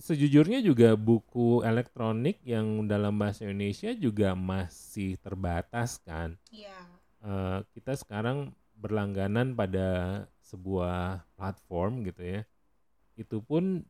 sejujurnya 0.00 0.64
juga 0.64 0.96
buku 0.96 1.62
elektronik 1.62 2.40
yang 2.42 2.88
dalam 2.88 3.14
bahasa 3.14 3.44
Indonesia 3.46 3.92
juga 3.94 4.32
masih 4.34 5.20
terbatas 5.20 6.00
kan. 6.02 6.34
Iya. 6.50 6.78
Uh, 7.22 7.62
kita 7.70 7.94
sekarang 7.94 8.50
berlangganan 8.74 9.54
pada 9.54 10.26
sebuah 10.52 11.24
platform 11.40 12.04
gitu 12.04 12.20
ya. 12.20 12.40
Itu 13.16 13.40
pun 13.40 13.80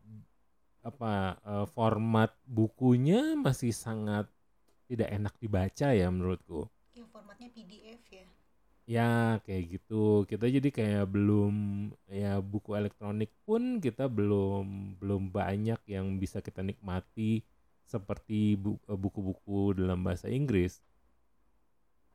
apa 0.82 1.38
uh, 1.42 1.66
format 1.66 2.30
bukunya 2.46 3.34
masih 3.38 3.74
sangat 3.74 4.30
tidak 4.86 5.08
enak 5.10 5.34
dibaca 5.42 5.88
ya 5.90 6.06
menurutku. 6.10 6.70
Ya 6.94 7.02
formatnya 7.10 7.50
PDF 7.50 8.02
ya. 8.10 8.26
Ya 8.82 9.10
kayak 9.46 9.78
gitu. 9.78 10.26
Kita 10.26 10.46
jadi 10.46 10.68
kayak 10.70 11.06
belum 11.10 11.54
ya 12.10 12.38
buku 12.42 12.74
elektronik 12.78 13.30
pun 13.46 13.78
kita 13.78 14.10
belum 14.10 14.98
belum 14.98 15.30
banyak 15.30 15.80
yang 15.86 16.18
bisa 16.18 16.42
kita 16.42 16.66
nikmati 16.66 17.46
seperti 17.86 18.58
eh, 18.58 18.98
buku-buku 18.98 19.78
dalam 19.78 20.02
bahasa 20.02 20.26
Inggris. 20.28 20.82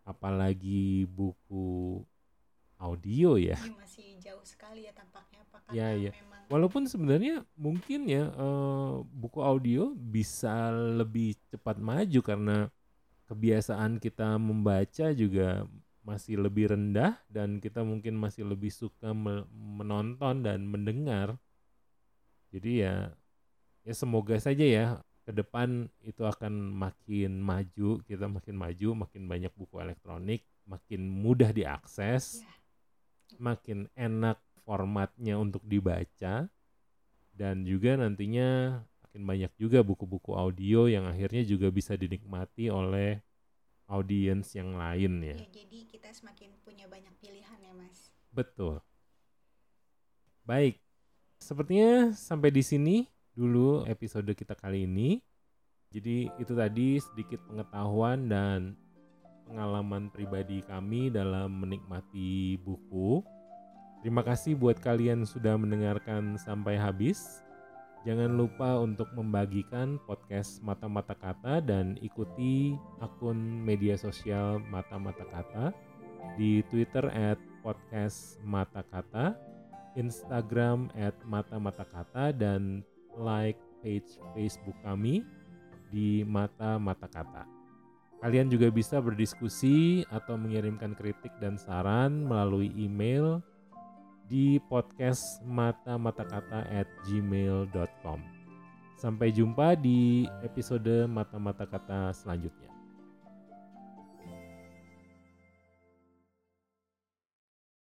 Apalagi 0.07 1.07
buku 1.07 2.03
audio 2.77 3.35
ya. 3.37 3.57
Ini 3.57 3.73
masih 3.73 4.07
jauh 4.21 4.45
sekali 4.45 4.85
ya 4.85 4.93
tampaknya 4.93 5.41
apa 5.45 5.57
ya, 5.73 5.93
ya. 5.97 6.11
memang 6.13 6.37
Walaupun 6.47 6.87
sebenarnya 6.87 7.43
mungkin 7.59 8.07
ya 8.07 8.31
uh, 8.31 9.03
buku 9.03 9.43
audio 9.43 9.91
bisa 9.91 10.71
lebih 10.71 11.35
cepat 11.51 11.75
maju 11.75 12.19
karena 12.23 12.57
kebiasaan 13.27 13.99
kita 13.99 14.39
membaca 14.39 15.11
juga 15.11 15.67
masih 16.07 16.39
lebih 16.39 16.71
rendah 16.71 17.19
dan 17.27 17.59
kita 17.59 17.83
mungkin 17.83 18.15
masih 18.15 18.47
lebih 18.47 18.71
suka 18.71 19.11
menonton 19.51 20.39
dan 20.39 20.63
mendengar. 20.63 21.35
Jadi 22.55 22.87
ya 22.87 23.11
ya 23.83 23.91
semoga 23.91 24.39
saja 24.39 24.63
ya 24.63 24.85
ke 25.27 25.35
depan 25.35 25.91
itu 25.99 26.23
akan 26.23 26.71
makin 26.71 27.43
maju, 27.43 27.99
kita 28.07 28.31
makin 28.31 28.55
maju, 28.55 29.03
makin 29.03 29.27
banyak 29.27 29.51
buku 29.51 29.83
elektronik, 29.83 30.47
makin 30.63 31.11
mudah 31.11 31.51
diakses. 31.51 32.39
Ya 32.39 32.56
makin 33.35 33.91
enak 33.99 34.39
formatnya 34.63 35.35
untuk 35.35 35.63
dibaca 35.67 36.47
dan 37.35 37.55
juga 37.67 37.99
nantinya 37.99 38.81
makin 39.03 39.23
banyak 39.23 39.51
juga 39.59 39.83
buku-buku 39.83 40.33
audio 40.33 40.87
yang 40.89 41.05
akhirnya 41.05 41.43
juga 41.45 41.69
bisa 41.69 41.93
dinikmati 41.93 42.71
oleh 42.71 43.21
audiens 43.87 44.51
yang 44.51 44.75
lain 44.75 45.23
ya. 45.23 45.37
ya. 45.39 45.47
Jadi 45.51 45.87
kita 45.87 46.11
semakin 46.11 46.51
punya 46.63 46.87
banyak 46.91 47.13
pilihan 47.23 47.59
ya 47.63 47.71
mas. 47.71 48.11
Betul. 48.35 48.83
Baik, 50.43 50.79
sepertinya 51.39 52.11
sampai 52.15 52.51
di 52.51 52.63
sini 52.63 52.95
dulu 53.31 53.87
episode 53.87 54.27
kita 54.35 54.55
kali 54.55 54.83
ini. 54.83 55.19
Jadi 55.87 56.27
itu 56.35 56.51
tadi 56.51 56.99
sedikit 56.99 57.39
pengetahuan 57.47 58.27
dan 58.27 58.75
pengalaman 59.47 60.11
pribadi 60.11 60.59
kami 60.67 61.07
dalam 61.07 61.63
menikmati 61.63 62.59
buku. 62.61 63.23
Terima 64.03 64.21
kasih 64.21 64.53
buat 64.53 64.77
kalian 64.77 65.25
sudah 65.25 65.57
mendengarkan 65.57 66.37
sampai 66.37 66.77
habis. 66.77 67.41
Jangan 68.05 68.39
lupa 68.39 68.77
untuk 68.79 69.09
membagikan 69.17 69.99
podcast 70.05 70.63
Mata-Mata 70.63 71.17
Kata 71.17 71.59
dan 71.59 71.97
ikuti 71.99 72.77
akun 73.03 73.35
media 73.65 73.97
sosial 73.97 74.63
Mata-Mata 74.69 75.25
Kata 75.27 75.75
di 76.37 76.61
Twitter 76.69 77.09
at 77.09 77.41
podcast 77.65 78.39
Mata 78.45 78.85
Kata, 78.85 79.35
Instagram 79.97 80.87
at 80.95 81.17
Mata-Mata 81.25 81.83
Kata, 81.83 82.31
dan 82.31 82.85
like 83.17 83.59
page 83.81 84.07
Facebook 84.37 84.77
kami 84.85 85.25
di 85.91 86.21
Mata-Mata 86.23 87.09
Kata. 87.09 87.56
Kalian 88.17 88.49
juga 88.49 88.73
bisa 88.73 88.97
berdiskusi 88.97 90.01
atau 90.09 90.37
mengirimkan 90.37 90.97
kritik 90.97 91.31
dan 91.37 91.53
saran 91.55 92.25
melalui 92.25 92.73
email 92.73 93.41
di 94.25 94.59
podcast 94.67 95.39
mata-mata-kata 95.45 96.65
at 96.67 96.89
gmail.com. 97.05 98.19
Sampai 98.97 99.29
jumpa 99.29 99.77
di 99.77 100.25
episode 100.41 101.05
Mata-Mata 101.05 101.69
Kata 101.69 102.09
selanjutnya. 102.09 102.76